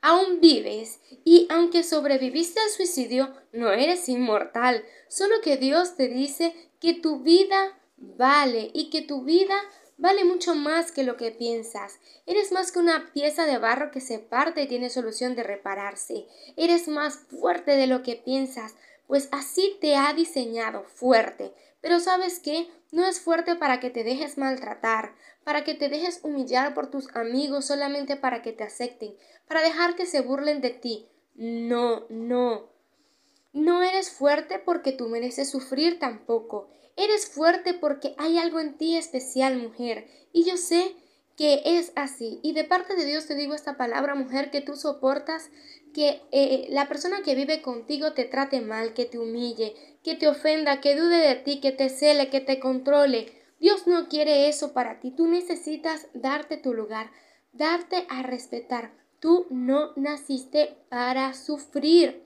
Aún 0.00 0.40
vives 0.40 1.00
y 1.24 1.46
aunque 1.50 1.82
sobreviviste 1.82 2.60
al 2.60 2.70
suicidio, 2.70 3.34
no 3.52 3.72
eres 3.72 4.08
inmortal, 4.08 4.84
solo 5.08 5.36
que 5.42 5.56
Dios 5.56 5.96
te 5.96 6.08
dice 6.08 6.54
que 6.80 6.94
tu 6.94 7.20
vida 7.20 7.78
vale 7.96 8.70
y 8.74 8.90
que 8.90 9.02
tu 9.02 9.22
vida 9.22 9.56
vale 9.96 10.24
mucho 10.24 10.54
más 10.54 10.92
que 10.92 11.04
lo 11.04 11.16
que 11.16 11.30
piensas. 11.30 11.98
Eres 12.26 12.52
más 12.52 12.72
que 12.72 12.78
una 12.78 13.10
pieza 13.12 13.46
de 13.46 13.58
barro 13.58 13.90
que 13.90 14.00
se 14.00 14.18
parte 14.18 14.62
y 14.62 14.68
tiene 14.68 14.90
solución 14.90 15.34
de 15.34 15.42
repararse. 15.42 16.26
Eres 16.56 16.88
más 16.88 17.16
fuerte 17.16 17.76
de 17.76 17.86
lo 17.86 18.02
que 18.02 18.16
piensas, 18.16 18.74
pues 19.06 19.28
así 19.32 19.76
te 19.80 19.96
ha 19.96 20.12
diseñado 20.12 20.84
fuerte. 20.84 21.52
Pero 21.80 22.00
sabes 22.00 22.40
qué? 22.40 22.68
No 22.92 23.06
es 23.06 23.20
fuerte 23.20 23.56
para 23.56 23.80
que 23.80 23.90
te 23.90 24.04
dejes 24.04 24.38
maltratar, 24.38 25.14
para 25.44 25.64
que 25.64 25.74
te 25.74 25.88
dejes 25.88 26.20
humillar 26.22 26.74
por 26.74 26.90
tus 26.90 27.14
amigos 27.14 27.66
solamente 27.66 28.16
para 28.16 28.40
que 28.40 28.52
te 28.52 28.64
acepten, 28.64 29.14
para 29.46 29.62
dejar 29.62 29.94
que 29.94 30.06
se 30.06 30.22
burlen 30.22 30.60
de 30.60 30.70
ti. 30.70 31.06
No, 31.34 32.06
no. 32.08 32.68
No 33.52 33.82
eres 33.82 34.10
fuerte 34.10 34.58
porque 34.58 34.92
tú 34.92 35.08
mereces 35.08 35.50
sufrir 35.50 35.98
tampoco. 35.98 36.68
Eres 36.96 37.28
fuerte 37.28 37.74
porque 37.74 38.14
hay 38.18 38.38
algo 38.38 38.60
en 38.60 38.74
ti 38.74 38.96
especial, 38.96 39.56
mujer. 39.56 40.06
Y 40.32 40.44
yo 40.44 40.56
sé 40.56 40.94
que 41.36 41.62
es 41.64 41.92
así. 41.96 42.40
Y 42.42 42.52
de 42.52 42.64
parte 42.64 42.94
de 42.94 43.04
Dios 43.04 43.26
te 43.26 43.34
digo 43.34 43.54
esta 43.54 43.76
palabra, 43.76 44.14
mujer, 44.14 44.50
que 44.50 44.60
tú 44.60 44.76
soportas 44.76 45.50
que 45.92 46.22
eh, 46.32 46.66
la 46.70 46.88
persona 46.88 47.22
que 47.22 47.34
vive 47.34 47.62
contigo 47.62 48.12
te 48.12 48.24
trate 48.24 48.60
mal, 48.60 48.94
que 48.94 49.06
te 49.06 49.18
humille, 49.18 49.74
que 50.02 50.14
te 50.14 50.28
ofenda, 50.28 50.80
que 50.80 50.96
dude 50.96 51.16
de 51.16 51.36
ti, 51.36 51.60
que 51.60 51.72
te 51.72 51.88
cele, 51.88 52.30
que 52.30 52.40
te 52.40 52.60
controle. 52.60 53.32
Dios 53.60 53.86
no 53.86 54.08
quiere 54.08 54.48
eso 54.48 54.72
para 54.72 55.00
ti. 55.00 55.10
Tú 55.10 55.26
necesitas 55.26 56.08
darte 56.12 56.56
tu 56.56 56.74
lugar, 56.74 57.10
darte 57.52 58.06
a 58.08 58.22
respetar. 58.22 58.92
Tú 59.20 59.46
no 59.50 59.92
naciste 59.96 60.76
para 60.88 61.32
sufrir. 61.32 62.24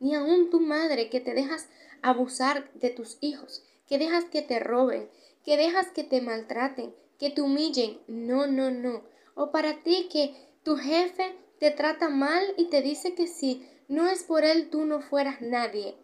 Ni 0.00 0.14
aún 0.14 0.50
tu 0.50 0.60
madre 0.60 1.08
que 1.08 1.20
te 1.20 1.32
dejas 1.32 1.68
abusar 2.02 2.70
de 2.74 2.90
tus 2.90 3.18
hijos, 3.20 3.62
que 3.88 3.98
dejas 3.98 4.24
que 4.26 4.42
te 4.42 4.58
roben, 4.58 5.08
que 5.44 5.56
dejas 5.56 5.88
que 5.88 6.04
te 6.04 6.20
maltraten, 6.20 6.94
que 7.18 7.30
te 7.30 7.40
humillen. 7.40 8.00
No, 8.06 8.46
no, 8.46 8.70
no. 8.70 9.02
O 9.34 9.50
para 9.50 9.82
ti 9.82 10.08
que 10.10 10.34
tu 10.62 10.76
jefe 10.76 11.34
te 11.58 11.70
trata 11.70 12.08
mal 12.08 12.42
y 12.56 12.66
te 12.66 12.82
dice 12.82 13.14
que 13.14 13.26
si 13.26 13.68
no 13.88 14.08
es 14.08 14.24
por 14.24 14.44
él 14.44 14.70
tú 14.70 14.84
no 14.84 15.00
fueras 15.00 15.40
nadie. 15.40 15.96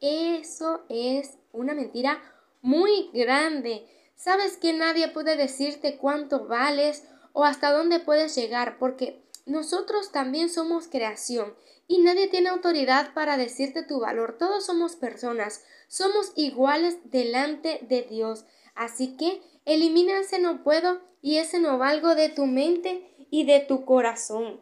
Eso 0.00 0.82
es 0.88 1.38
una 1.52 1.74
mentira 1.74 2.22
muy 2.62 3.10
grande. 3.12 3.86
Sabes 4.14 4.56
que 4.56 4.72
nadie 4.72 5.08
puede 5.08 5.36
decirte 5.36 5.96
cuánto 5.96 6.46
vales 6.46 7.04
o 7.32 7.44
hasta 7.44 7.72
dónde 7.72 8.00
puedes 8.00 8.34
llegar 8.36 8.78
porque 8.78 9.22
nosotros 9.50 10.12
también 10.12 10.48
somos 10.48 10.88
creación 10.88 11.54
y 11.86 11.98
nadie 11.98 12.28
tiene 12.28 12.48
autoridad 12.48 13.12
para 13.14 13.36
decirte 13.36 13.82
tu 13.82 14.00
valor. 14.00 14.38
Todos 14.38 14.64
somos 14.64 14.94
personas, 14.96 15.64
somos 15.88 16.32
iguales 16.36 16.98
delante 17.04 17.80
de 17.88 18.02
Dios. 18.02 18.44
Así 18.74 19.16
que 19.16 19.42
elimina 19.64 20.20
ese 20.20 20.38
no 20.38 20.62
puedo 20.62 21.00
y 21.20 21.38
ese 21.38 21.58
no 21.58 21.78
valgo 21.78 22.14
de 22.14 22.28
tu 22.28 22.46
mente 22.46 23.26
y 23.30 23.44
de 23.44 23.60
tu 23.60 23.84
corazón. 23.84 24.60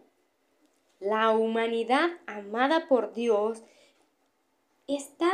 La 1.00 1.30
humanidad 1.30 2.10
amada 2.26 2.88
por 2.88 3.12
Dios 3.12 3.62
está 4.86 5.30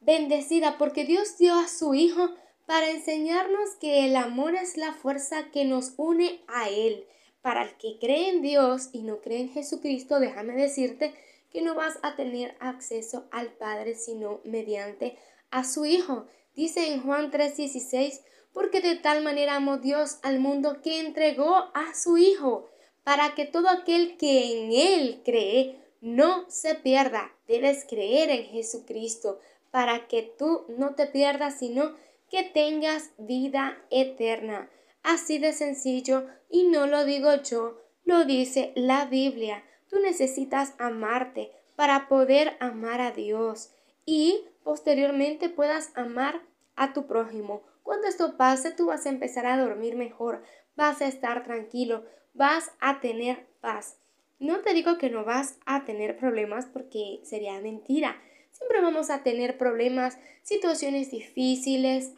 bendecida 0.00 0.76
porque 0.76 1.04
Dios 1.04 1.38
dio 1.38 1.54
a 1.54 1.68
su 1.68 1.94
Hijo 1.94 2.30
para 2.66 2.90
enseñarnos 2.90 3.76
que 3.80 4.04
el 4.04 4.16
amor 4.16 4.54
es 4.54 4.76
la 4.76 4.92
fuerza 4.92 5.50
que 5.52 5.64
nos 5.64 5.94
une 5.96 6.42
a 6.48 6.68
Él. 6.68 7.06
Para 7.42 7.62
el 7.62 7.76
que 7.76 7.98
cree 7.98 8.28
en 8.30 8.42
Dios 8.42 8.90
y 8.92 9.02
no 9.02 9.20
cree 9.20 9.40
en 9.40 9.50
Jesucristo, 9.50 10.18
déjame 10.20 10.54
decirte 10.54 11.14
que 11.50 11.62
no 11.62 11.74
vas 11.74 11.98
a 12.02 12.16
tener 12.16 12.56
acceso 12.60 13.26
al 13.30 13.52
Padre 13.52 13.94
sino 13.94 14.40
mediante 14.44 15.16
a 15.50 15.64
su 15.64 15.86
Hijo. 15.86 16.26
Dice 16.54 16.92
en 16.92 17.02
Juan 17.02 17.30
3:16, 17.30 18.20
porque 18.52 18.80
de 18.80 18.96
tal 18.96 19.22
manera 19.22 19.56
amó 19.56 19.78
Dios 19.78 20.18
al 20.22 20.40
mundo 20.40 20.80
que 20.82 21.00
entregó 21.00 21.70
a 21.74 21.94
su 21.94 22.18
Hijo, 22.18 22.68
para 23.04 23.34
que 23.34 23.46
todo 23.46 23.68
aquel 23.68 24.16
que 24.16 24.58
en 24.58 24.72
Él 24.72 25.22
cree 25.24 25.78
no 26.00 26.44
se 26.50 26.74
pierda. 26.74 27.32
Debes 27.46 27.84
creer 27.88 28.30
en 28.30 28.46
Jesucristo 28.46 29.38
para 29.70 30.08
que 30.08 30.22
tú 30.22 30.64
no 30.68 30.94
te 30.94 31.06
pierdas, 31.06 31.58
sino 31.58 31.94
que 32.30 32.42
tengas 32.42 33.10
vida 33.16 33.78
eterna. 33.90 34.68
Así 35.02 35.38
de 35.38 35.52
sencillo, 35.52 36.26
y 36.50 36.64
no 36.64 36.86
lo 36.86 37.04
digo 37.04 37.34
yo, 37.42 37.78
lo 38.04 38.24
dice 38.24 38.72
la 38.74 39.06
Biblia. 39.06 39.62
Tú 39.88 40.00
necesitas 40.00 40.74
amarte 40.78 41.52
para 41.76 42.08
poder 42.08 42.56
amar 42.60 43.00
a 43.00 43.12
Dios 43.12 43.70
y 44.04 44.44
posteriormente 44.64 45.48
puedas 45.48 45.92
amar 45.94 46.42
a 46.76 46.92
tu 46.92 47.06
prójimo. 47.06 47.62
Cuando 47.82 48.06
esto 48.06 48.36
pase, 48.36 48.70
tú 48.70 48.86
vas 48.86 49.06
a 49.06 49.10
empezar 49.10 49.46
a 49.46 49.56
dormir 49.56 49.96
mejor, 49.96 50.42
vas 50.76 51.00
a 51.00 51.06
estar 51.06 51.44
tranquilo, 51.44 52.04
vas 52.34 52.70
a 52.80 53.00
tener 53.00 53.46
paz. 53.60 53.98
No 54.38 54.60
te 54.60 54.72
digo 54.74 54.98
que 54.98 55.10
no 55.10 55.24
vas 55.24 55.58
a 55.66 55.84
tener 55.84 56.16
problemas 56.16 56.66
porque 56.66 57.20
sería 57.24 57.60
mentira. 57.60 58.20
Siempre 58.52 58.80
vamos 58.80 59.10
a 59.10 59.22
tener 59.22 59.58
problemas, 59.58 60.18
situaciones 60.42 61.10
difíciles, 61.10 62.12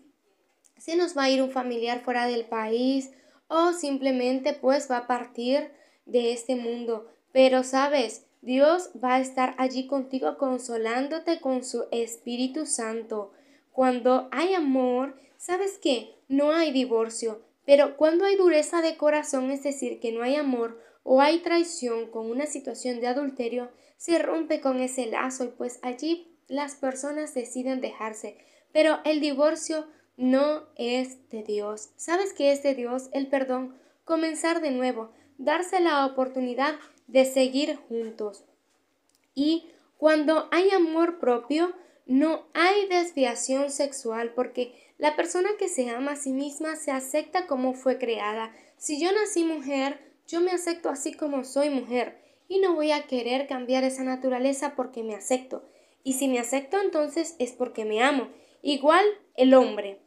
se 0.81 0.97
nos 0.97 1.17
va 1.17 1.25
a 1.25 1.31
ir 1.31 1.43
un 1.43 1.51
familiar 1.51 2.01
fuera 2.03 2.27
del 2.27 2.47
país 2.47 3.11
o 3.49 3.73
simplemente 3.73 4.55
pues 4.55 4.91
va 4.91 4.97
a 4.99 5.07
partir 5.07 5.71
de 6.07 6.33
este 6.33 6.57
mundo. 6.57 7.13
Pero 7.33 7.63
sabes, 7.63 8.25
Dios 8.41 8.91
va 9.03 9.17
a 9.17 9.21
estar 9.21 9.55
allí 9.59 9.87
contigo 9.87 10.39
consolándote 10.39 11.41
con 11.41 11.63
su 11.63 11.85
Espíritu 11.93 12.65
Santo. 12.65 13.33
Cuando 13.73 14.29
hay 14.33 14.55
amor, 14.55 15.21
¿sabes 15.37 15.79
qué? 15.79 16.17
No 16.29 16.53
hay 16.53 16.73
divorcio. 16.73 17.43
Pero 17.67 17.97
cuando 17.97 18.25
hay 18.25 18.37
dureza 18.37 18.81
de 18.81 18.97
corazón, 18.97 19.51
es 19.51 19.63
decir, 19.63 20.01
que 20.01 20.13
no 20.13 20.23
hay 20.23 20.37
amor, 20.37 20.81
o 21.03 21.21
hay 21.21 21.41
traición 21.41 22.11
con 22.11 22.31
una 22.31 22.47
situación 22.47 23.01
de 23.01 23.07
adulterio, 23.07 23.71
se 23.97 24.19
rompe 24.19 24.61
con 24.61 24.81
ese 24.81 25.07
lazo 25.07 25.45
y 25.45 25.49
pues 25.49 25.79
allí 25.83 26.37
las 26.49 26.75
personas 26.75 27.35
deciden 27.35 27.81
dejarse. 27.81 28.39
Pero 28.73 29.01
el 29.05 29.21
divorcio 29.21 29.87
no 30.21 30.67
es 30.77 31.31
de 31.31 31.43
Dios. 31.43 31.89
¿Sabes 31.97 32.35
qué 32.35 32.53
es 32.53 32.63
de 32.63 32.75
Dios? 32.75 33.09
El 33.13 33.29
perdón, 33.29 33.75
comenzar 34.05 34.61
de 34.61 34.71
nuevo, 34.71 35.11
darse 35.39 35.81
la 35.81 36.05
oportunidad 36.05 36.75
de 37.07 37.25
seguir 37.25 37.77
juntos. 37.89 38.45
Y 39.35 39.71
cuando 39.97 40.47
hay 40.51 40.71
amor 40.73 41.19
propio, 41.19 41.73
no 42.05 42.45
hay 42.53 42.87
desviación 42.89 43.71
sexual 43.71 44.35
porque 44.35 44.75
la 44.99 45.17
persona 45.17 45.49
que 45.59 45.69
se 45.69 45.89
ama 45.89 46.13
a 46.13 46.17
sí 46.17 46.33
misma 46.33 46.77
se 46.77 46.91
acepta 46.91 47.47
como 47.47 47.73
fue 47.73 47.97
creada. 47.97 48.55
Si 48.77 49.01
yo 49.01 49.11
nací 49.13 49.45
mujer, 49.45 50.01
yo 50.27 50.43
me 50.43 50.51
acepto 50.51 50.91
así 50.91 51.15
como 51.15 51.45
soy 51.45 51.71
mujer 51.71 52.21
y 52.47 52.59
no 52.59 52.75
voy 52.75 52.93
a 52.93 53.07
querer 53.07 53.47
cambiar 53.47 53.85
esa 53.85 54.05
naturaleza 54.05 54.75
porque 54.77 55.03
me 55.03 55.15
acepto. 55.15 55.65
Y 56.05 56.15
si 56.15 56.29
me 56.29 56.39
acepto 56.39 56.79
entonces 56.79 57.37
es 57.39 57.53
porque 57.53 57.87
me 57.87 58.03
amo. 58.03 58.29
Igual 58.61 59.07
el 59.37 59.55
hombre. 59.55 59.99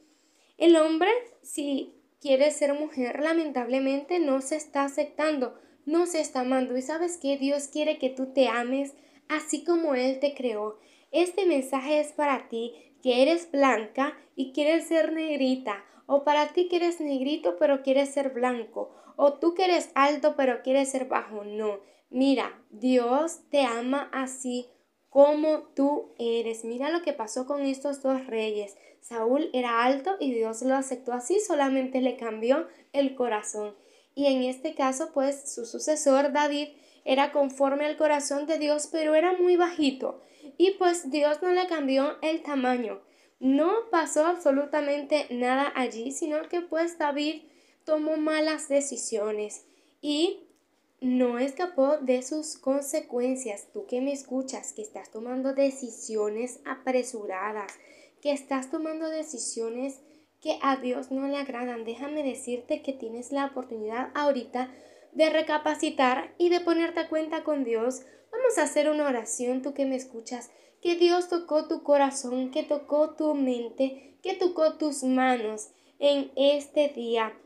El 0.64 0.78
hombre, 0.78 1.10
si 1.42 1.94
quiere 2.22 2.50
ser 2.52 2.74
mujer, 2.74 3.20
lamentablemente 3.20 4.20
no 4.20 4.40
se 4.40 4.56
está 4.56 4.86
aceptando, 4.86 5.60
no 5.86 6.06
se 6.06 6.22
está 6.22 6.40
amando. 6.40 6.78
Y 6.78 6.82
sabes 6.82 7.18
que 7.18 7.38
Dios 7.38 7.68
quiere 7.68 7.98
que 8.00 8.10
tú 8.10 8.28
te 8.28 8.48
ames 8.48 8.94
así 9.28 9.66
como 9.66 9.94
Él 9.94 10.22
te 10.22 10.34
creó. 10.34 10.80
Este 11.12 11.46
mensaje 11.46 12.00
es 12.00 12.14
para 12.14 12.48
ti 12.48 12.74
que 13.02 13.24
eres 13.24 13.52
blanca 13.52 14.18
y 14.38 14.54
quieres 14.54 14.88
ser 14.88 15.12
negrita, 15.12 15.84
o 16.06 16.24
para 16.24 16.54
ti 16.54 16.70
que 16.70 16.78
eres 16.78 17.02
negrito 17.02 17.58
pero 17.60 17.84
quieres 17.84 18.14
ser 18.14 18.30
blanco, 18.30 18.96
o 19.18 19.34
tú 19.34 19.56
que 19.56 19.66
eres 19.66 19.92
alto 19.96 20.36
pero 20.38 20.62
quieres 20.62 20.90
ser 20.90 21.10
bajo. 21.10 21.44
No, 21.44 21.82
mira, 22.10 22.58
Dios 22.70 23.42
te 23.50 23.64
ama 23.64 24.10
así 24.14 24.70
como 25.14 25.60
tú 25.76 26.10
eres. 26.18 26.66
Mira 26.66 26.90
lo 26.90 27.04
que 27.04 27.14
pasó 27.14 27.46
con 27.46 27.62
estos 27.62 28.02
dos 28.02 28.26
reyes. 28.26 28.76
Saúl 29.00 29.52
era 29.54 29.84
alto 29.84 30.16
y 30.20 30.34
Dios 30.34 30.64
lo 30.64 30.74
aceptó 30.74 31.14
así, 31.14 31.40
solamente 31.40 32.02
le 32.02 32.18
cambió 32.18 32.68
el 32.94 33.14
corazón. 33.14 33.76
Y 34.16 34.26
en 34.26 34.42
este 34.42 34.74
caso, 34.74 35.12
pues 35.14 35.54
su 35.54 35.68
sucesor 35.68 36.32
David 36.34 36.70
era 37.06 37.32
conforme 37.32 37.86
al 37.86 37.96
corazón 37.96 38.48
de 38.48 38.58
Dios, 38.58 38.90
pero 38.92 39.14
era 39.14 39.34
muy 39.34 39.56
bajito 39.56 40.20
y 40.58 40.72
pues 40.72 41.12
Dios 41.12 41.44
no 41.44 41.52
le 41.52 41.68
cambió 41.68 42.18
el 42.24 42.42
tamaño. 42.42 43.02
No 43.40 43.90
pasó 43.92 44.26
absolutamente 44.26 45.28
nada 45.30 45.72
allí, 45.76 46.12
sino 46.12 46.48
que 46.50 46.62
pues 46.62 46.98
David 46.98 47.44
tomó 47.84 48.18
malas 48.18 48.68
decisiones 48.68 49.66
y 50.02 50.43
no 51.04 51.38
escapó 51.38 51.98
de 51.98 52.24
sus 52.24 52.58
consecuencias. 52.58 53.68
Tú 53.74 53.86
que 53.86 54.02
me 54.02 54.12
escuchas, 54.12 54.74
que 54.74 54.82
estás 54.82 55.12
tomando 55.12 55.54
decisiones 55.54 56.60
apresuradas, 56.66 57.72
que 58.22 58.32
estás 58.32 58.72
tomando 58.72 59.10
decisiones 59.10 60.00
que 60.42 60.58
a 60.62 60.78
Dios 60.78 61.12
no 61.12 61.28
le 61.28 61.38
agradan, 61.38 61.86
déjame 61.86 62.24
decirte 62.24 62.82
que 62.82 62.94
tienes 62.94 63.32
la 63.32 63.46
oportunidad 63.46 64.10
ahorita 64.14 64.74
de 65.14 65.30
recapacitar 65.30 66.34
y 66.38 66.50
de 66.50 66.60
ponerte 66.60 67.02
a 67.02 67.10
cuenta 67.10 67.44
con 67.44 67.64
Dios 67.64 68.02
Vamos 68.34 68.58
a 68.58 68.64
hacer 68.64 68.90
una 68.90 69.08
oración, 69.08 69.62
tú 69.62 69.76
que 69.76 69.86
me 69.86 69.96
escuchas, 69.96 70.50
que 70.82 70.96
Dios 70.96 71.30
tocó 71.30 71.68
tu 71.68 71.84
corazón, 71.84 72.50
que 72.50 72.64
tocó 72.64 73.12
tu 73.12 73.36
mente, 73.36 74.18
que 74.24 74.34
tocó 74.34 74.74
tus 74.74 75.04
manos 75.04 75.70
en 76.00 76.32
este 76.36 76.90
día. 76.90 77.38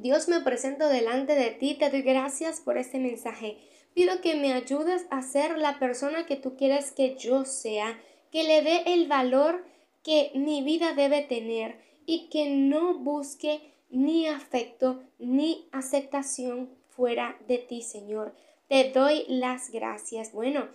Dios 0.00 0.28
me 0.28 0.40
presento 0.40 0.88
delante 0.88 1.34
de 1.34 1.50
ti, 1.50 1.74
te 1.74 1.90
doy 1.90 2.00
gracias 2.00 2.62
por 2.62 2.78
este 2.78 2.98
mensaje. 2.98 3.58
Pido 3.92 4.22
que 4.22 4.34
me 4.34 4.54
ayudes 4.54 5.04
a 5.10 5.20
ser 5.20 5.58
la 5.58 5.78
persona 5.78 6.24
que 6.24 6.36
tú 6.36 6.56
quieres 6.56 6.90
que 6.90 7.16
yo 7.16 7.44
sea, 7.44 8.00
que 8.32 8.44
le 8.44 8.62
dé 8.62 8.94
el 8.94 9.08
valor 9.08 9.62
que 10.02 10.30
mi 10.34 10.62
vida 10.62 10.94
debe 10.94 11.20
tener 11.20 11.78
y 12.06 12.30
que 12.30 12.48
no 12.48 12.94
busque 12.94 13.74
ni 13.90 14.26
afecto 14.26 15.02
ni 15.18 15.68
aceptación 15.70 16.70
fuera 16.88 17.36
de 17.46 17.58
ti, 17.58 17.82
Señor. 17.82 18.34
Te 18.68 18.90
doy 18.92 19.26
las 19.28 19.70
gracias. 19.70 20.32
Bueno, 20.32 20.68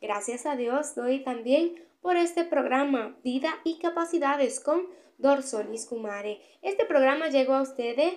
gracias 0.00 0.44
a 0.44 0.56
Dios 0.56 0.96
doy 0.96 1.22
también 1.22 1.80
por 2.00 2.16
este 2.16 2.42
programa 2.42 3.16
Vida 3.22 3.60
y 3.62 3.78
Capacidades 3.78 4.58
con 4.58 4.88
Dorsolis 5.18 5.86
Kumare. 5.86 6.40
Este 6.62 6.84
programa 6.84 7.28
llegó 7.28 7.54
a 7.54 7.62
ustedes 7.62 8.14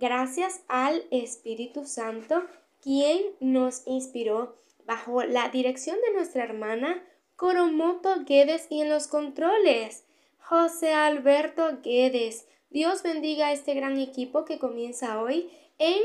gracias 0.00 0.62
al 0.66 1.04
Espíritu 1.10 1.84
Santo, 1.84 2.42
quien 2.82 3.22
nos 3.40 3.86
inspiró 3.86 4.56
bajo 4.86 5.22
la 5.22 5.50
dirección 5.50 5.98
de 6.04 6.14
nuestra 6.14 6.42
hermana 6.42 7.04
Coromoto 7.36 8.24
Guedes 8.24 8.66
y 8.70 8.80
en 8.80 8.88
los 8.88 9.06
controles, 9.06 10.04
José 10.38 10.94
Alberto 10.94 11.80
Guedes. 11.82 12.46
Dios 12.70 13.02
bendiga 13.02 13.48
a 13.48 13.52
este 13.52 13.74
gran 13.74 13.98
equipo 13.98 14.44
que 14.44 14.58
comienza 14.58 15.20
hoy 15.20 15.50
en 15.78 16.00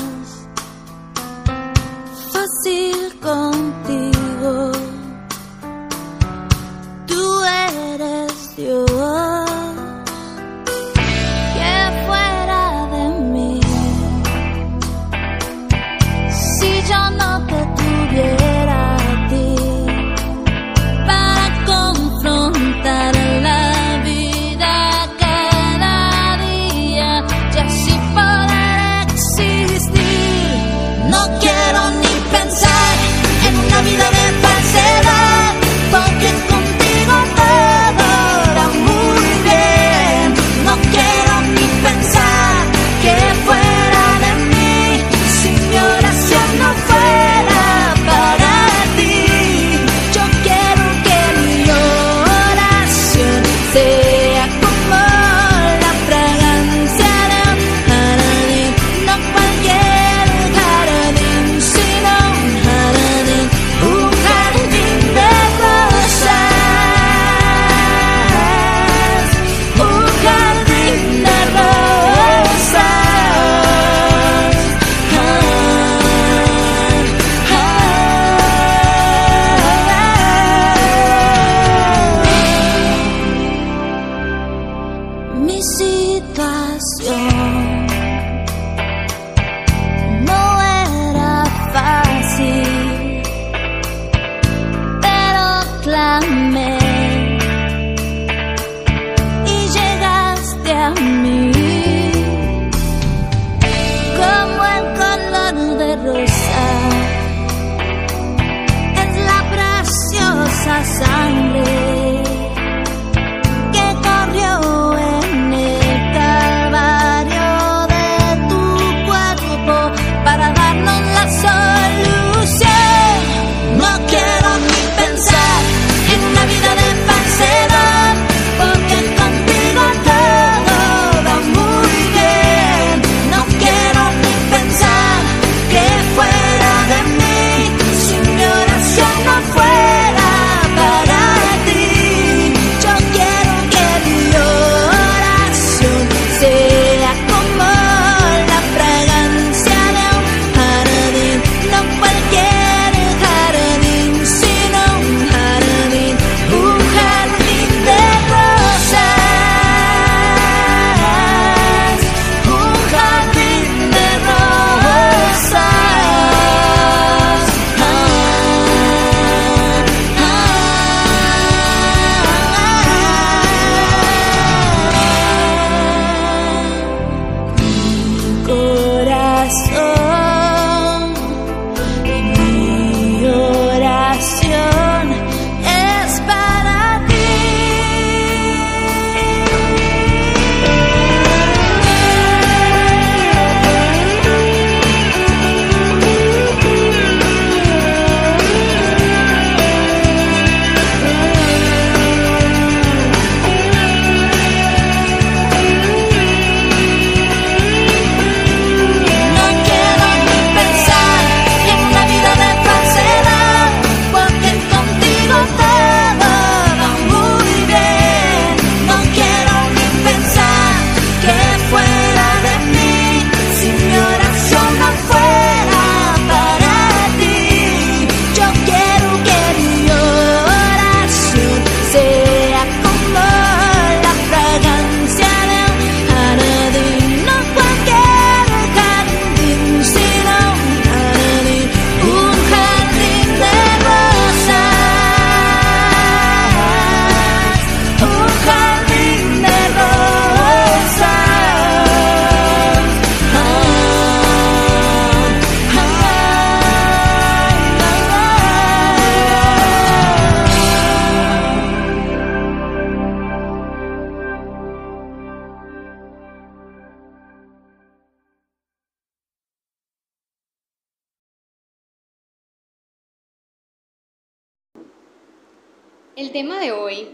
El 276.17 276.33
tema 276.33 276.59
de 276.59 276.73
hoy. 276.73 277.09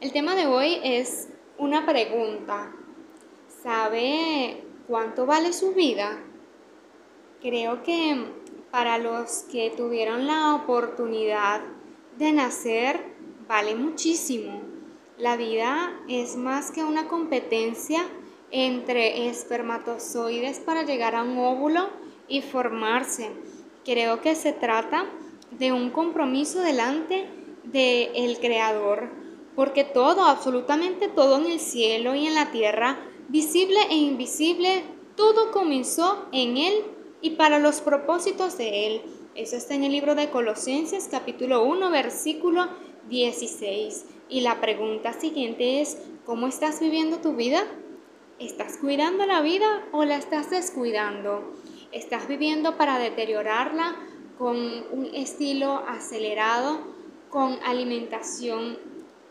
El 0.00 0.12
tema 0.12 0.36
de 0.36 0.46
hoy 0.46 0.78
es 0.84 1.28
una 1.58 1.84
pregunta. 1.84 2.72
¿Sabe 3.60 4.62
cuánto 4.86 5.26
vale 5.26 5.52
su 5.52 5.74
vida? 5.74 6.22
Creo 7.42 7.82
que 7.82 8.24
para 8.70 8.98
los 8.98 9.46
que 9.50 9.72
tuvieron 9.76 10.28
la 10.28 10.54
oportunidad 10.54 11.60
de 12.18 12.32
nacer, 12.32 13.00
vale 13.48 13.74
muchísimo. 13.74 14.62
La 15.18 15.36
vida 15.36 15.92
es 16.08 16.36
más 16.36 16.70
que 16.70 16.84
una 16.84 17.08
competencia 17.08 18.06
entre 18.52 19.28
espermatozoides 19.28 20.60
para 20.60 20.84
llegar 20.84 21.16
a 21.16 21.24
un 21.24 21.36
óvulo 21.36 21.90
y 22.28 22.42
formarse. 22.42 23.28
Creo 23.84 24.20
que 24.20 24.36
se 24.36 24.52
trata 24.52 25.06
de 25.50 25.72
un 25.72 25.90
compromiso 25.90 26.60
delante 26.60 27.26
del 27.72 28.10
el 28.14 28.38
Creador, 28.38 29.10
porque 29.54 29.84
todo, 29.84 30.24
absolutamente 30.24 31.08
todo 31.08 31.38
en 31.38 31.46
el 31.46 31.60
cielo 31.60 32.14
y 32.14 32.26
en 32.26 32.34
la 32.34 32.50
tierra, 32.50 32.98
visible 33.28 33.78
e 33.90 33.96
invisible, 33.96 34.84
todo 35.16 35.50
comenzó 35.50 36.26
en 36.32 36.56
Él 36.58 36.74
y 37.20 37.30
para 37.30 37.58
los 37.58 37.80
propósitos 37.80 38.58
de 38.58 38.86
Él. 38.86 39.02
Eso 39.34 39.56
está 39.56 39.74
en 39.74 39.84
el 39.84 39.92
libro 39.92 40.14
de 40.14 40.30
Colosenses 40.30 41.08
capítulo 41.10 41.64
1 41.64 41.90
versículo 41.90 42.68
16. 43.08 44.06
Y 44.28 44.40
la 44.40 44.60
pregunta 44.60 45.12
siguiente 45.12 45.80
es, 45.80 45.98
¿cómo 46.24 46.46
estás 46.46 46.80
viviendo 46.80 47.18
tu 47.18 47.34
vida? 47.34 47.62
¿Estás 48.38 48.76
cuidando 48.76 49.24
la 49.24 49.40
vida 49.40 49.86
o 49.92 50.04
la 50.04 50.16
estás 50.16 50.50
descuidando? 50.50 51.54
¿Estás 51.92 52.28
viviendo 52.28 52.76
para 52.76 52.98
deteriorarla 52.98 53.96
con 54.36 54.56
un 54.56 55.08
estilo 55.14 55.82
acelerado, 55.88 56.80
con 57.36 57.58
alimentación 57.66 58.78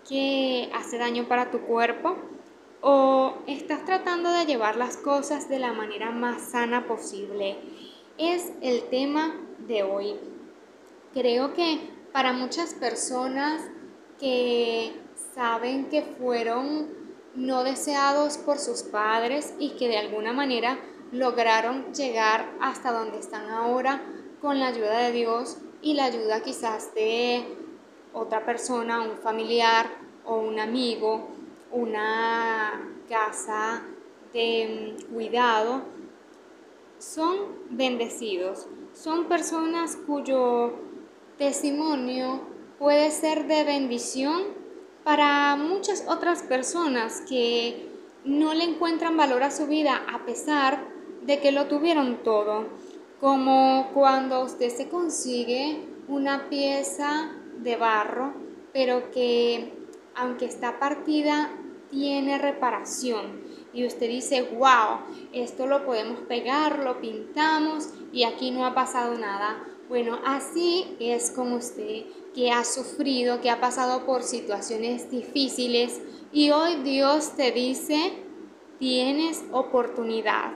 que 0.07 0.69
hace 0.75 0.99
daño 0.99 1.27
para 1.27 1.49
tu 1.49 1.61
cuerpo? 1.61 2.15
¿O 2.79 3.33
estás 3.47 3.83
tratando 3.83 4.31
de 4.31 4.45
llevar 4.45 4.75
las 4.75 4.95
cosas 4.95 5.49
de 5.49 5.57
la 5.57 5.73
manera 5.73 6.11
más 6.11 6.51
sana 6.51 6.85
posible? 6.85 7.57
Es 8.19 8.51
el 8.61 8.89
tema 8.89 9.35
de 9.67 9.81
hoy. 9.81 10.19
Creo 11.15 11.55
que 11.55 11.79
para 12.13 12.31
muchas 12.31 12.75
personas 12.75 13.63
que 14.19 14.93
saben 15.33 15.89
que 15.89 16.03
fueron 16.03 16.89
no 17.33 17.63
deseados 17.63 18.37
por 18.37 18.59
sus 18.59 18.83
padres 18.83 19.55
y 19.57 19.71
que 19.77 19.87
de 19.87 19.97
alguna 19.97 20.31
manera 20.31 20.77
lograron 21.11 21.91
llegar 21.91 22.53
hasta 22.61 22.91
donde 22.91 23.17
están 23.17 23.49
ahora 23.49 24.03
con 24.41 24.59
la 24.59 24.67
ayuda 24.67 24.99
de 24.99 25.11
Dios 25.11 25.57
y 25.81 25.95
la 25.95 26.05
ayuda 26.05 26.43
quizás 26.43 26.93
de 26.93 27.64
otra 28.15 28.45
persona, 28.45 29.01
un 29.01 29.17
familiar 29.17 29.87
o 30.25 30.37
un 30.37 30.59
amigo, 30.59 31.27
una 31.71 32.81
casa 33.09 33.83
de 34.33 34.97
mm, 34.97 35.13
cuidado, 35.13 35.81
son 36.97 37.37
bendecidos, 37.69 38.67
son 38.93 39.25
personas 39.25 39.97
cuyo 40.07 40.73
testimonio 41.37 42.41
puede 42.79 43.11
ser 43.11 43.47
de 43.47 43.63
bendición 43.65 44.43
para 45.03 45.55
muchas 45.57 46.05
otras 46.07 46.41
personas 46.41 47.21
que 47.27 47.89
no 48.23 48.53
le 48.53 48.63
encuentran 48.63 49.17
valor 49.17 49.43
a 49.43 49.51
su 49.51 49.67
vida 49.67 50.01
a 50.11 50.25
pesar 50.25 50.87
de 51.23 51.39
que 51.39 51.51
lo 51.51 51.67
tuvieron 51.67 52.23
todo, 52.23 52.67
como 53.19 53.91
cuando 53.93 54.41
usted 54.41 54.69
se 54.69 54.87
consigue 54.87 55.85
una 56.07 56.49
pieza 56.49 57.31
de 57.57 57.75
barro, 57.75 58.33
pero 58.73 59.11
que 59.11 59.73
aunque 60.15 60.45
está 60.45 60.79
partida, 60.79 61.51
tiene 61.89 62.37
reparación. 62.37 63.41
Y 63.73 63.85
usted 63.85 64.07
dice, 64.07 64.41
wow, 64.57 64.99
esto 65.33 65.67
lo 65.67 65.85
podemos 65.85 66.19
pegar, 66.21 66.79
lo 66.79 67.01
pintamos 67.01 67.89
y 68.13 68.23
aquí 68.23 68.51
no 68.51 68.65
ha 68.65 68.73
pasado 68.73 69.17
nada. 69.17 69.61
Bueno, 69.89 70.19
así 70.25 70.95
es 70.99 71.29
como 71.29 71.57
usted 71.57 72.05
que 72.33 72.51
ha 72.51 72.63
sufrido, 72.63 73.41
que 73.41 73.49
ha 73.49 73.59
pasado 73.59 74.05
por 74.05 74.23
situaciones 74.23 75.11
difíciles 75.11 76.01
y 76.31 76.51
hoy 76.51 76.75
Dios 76.83 77.35
te 77.35 77.51
dice, 77.51 78.13
tienes 78.79 79.43
oportunidad, 79.51 80.53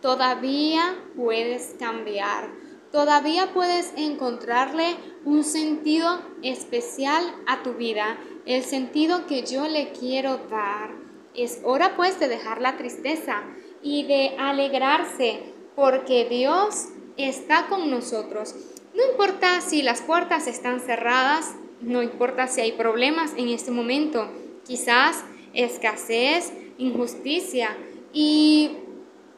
todavía 0.00 0.96
puedes 1.16 1.74
cambiar, 1.78 2.48
todavía 2.92 3.52
puedes 3.52 3.92
encontrarle 3.96 4.96
un 5.24 5.44
sentido 5.44 6.20
especial 6.42 7.22
a 7.46 7.62
tu 7.62 7.74
vida, 7.74 8.18
el 8.46 8.64
sentido 8.64 9.26
que 9.26 9.44
yo 9.44 9.68
le 9.68 9.92
quiero 9.92 10.38
dar. 10.48 10.90
Es 11.34 11.60
hora 11.64 11.96
pues 11.96 12.18
de 12.18 12.28
dejar 12.28 12.60
la 12.60 12.76
tristeza 12.76 13.42
y 13.82 14.04
de 14.04 14.36
alegrarse 14.38 15.40
porque 15.76 16.26
Dios 16.28 16.88
está 17.16 17.66
con 17.68 17.90
nosotros. 17.90 18.54
No 18.94 19.02
importa 19.10 19.60
si 19.60 19.82
las 19.82 20.02
puertas 20.02 20.46
están 20.46 20.80
cerradas, 20.80 21.54
no 21.80 22.02
importa 22.02 22.48
si 22.48 22.60
hay 22.60 22.72
problemas 22.72 23.32
en 23.36 23.48
este 23.48 23.70
momento, 23.70 24.28
quizás 24.66 25.24
escasez, 25.54 26.52
injusticia 26.78 27.76
y 28.12 28.72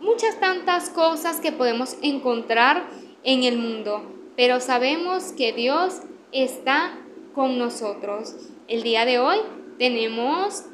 muchas 0.00 0.40
tantas 0.40 0.90
cosas 0.90 1.40
que 1.40 1.52
podemos 1.52 1.96
encontrar 2.02 2.88
en 3.22 3.44
el 3.44 3.58
mundo, 3.58 4.02
pero 4.36 4.60
sabemos 4.60 5.32
que 5.32 5.52
Dios 5.52 6.00
está 6.32 6.98
con 7.34 7.58
nosotros. 7.58 8.34
El 8.68 8.82
día 8.82 9.04
de 9.04 9.18
hoy 9.18 9.38
tenemos 9.78 10.64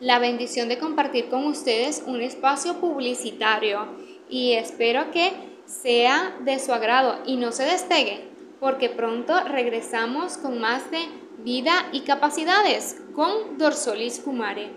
la 0.00 0.18
bendición 0.18 0.68
de 0.68 0.78
compartir 0.78 1.28
con 1.28 1.46
ustedes 1.46 2.02
un 2.06 2.20
espacio 2.20 2.80
publicitario 2.80 3.86
y 4.28 4.52
espero 4.52 5.10
que 5.10 5.32
sea 5.66 6.36
de 6.40 6.58
su 6.58 6.72
agrado 6.72 7.18
y 7.24 7.36
no 7.36 7.52
se 7.52 7.64
despegue, 7.64 8.28
porque 8.60 8.90
pronto 8.90 9.32
regresamos 9.44 10.36
con 10.36 10.60
más 10.60 10.90
de 10.90 11.00
vida 11.38 11.88
y 11.92 12.00
capacidades 12.00 13.00
con 13.14 13.56
Dorsolis 13.58 14.20
Kumare. 14.20 14.72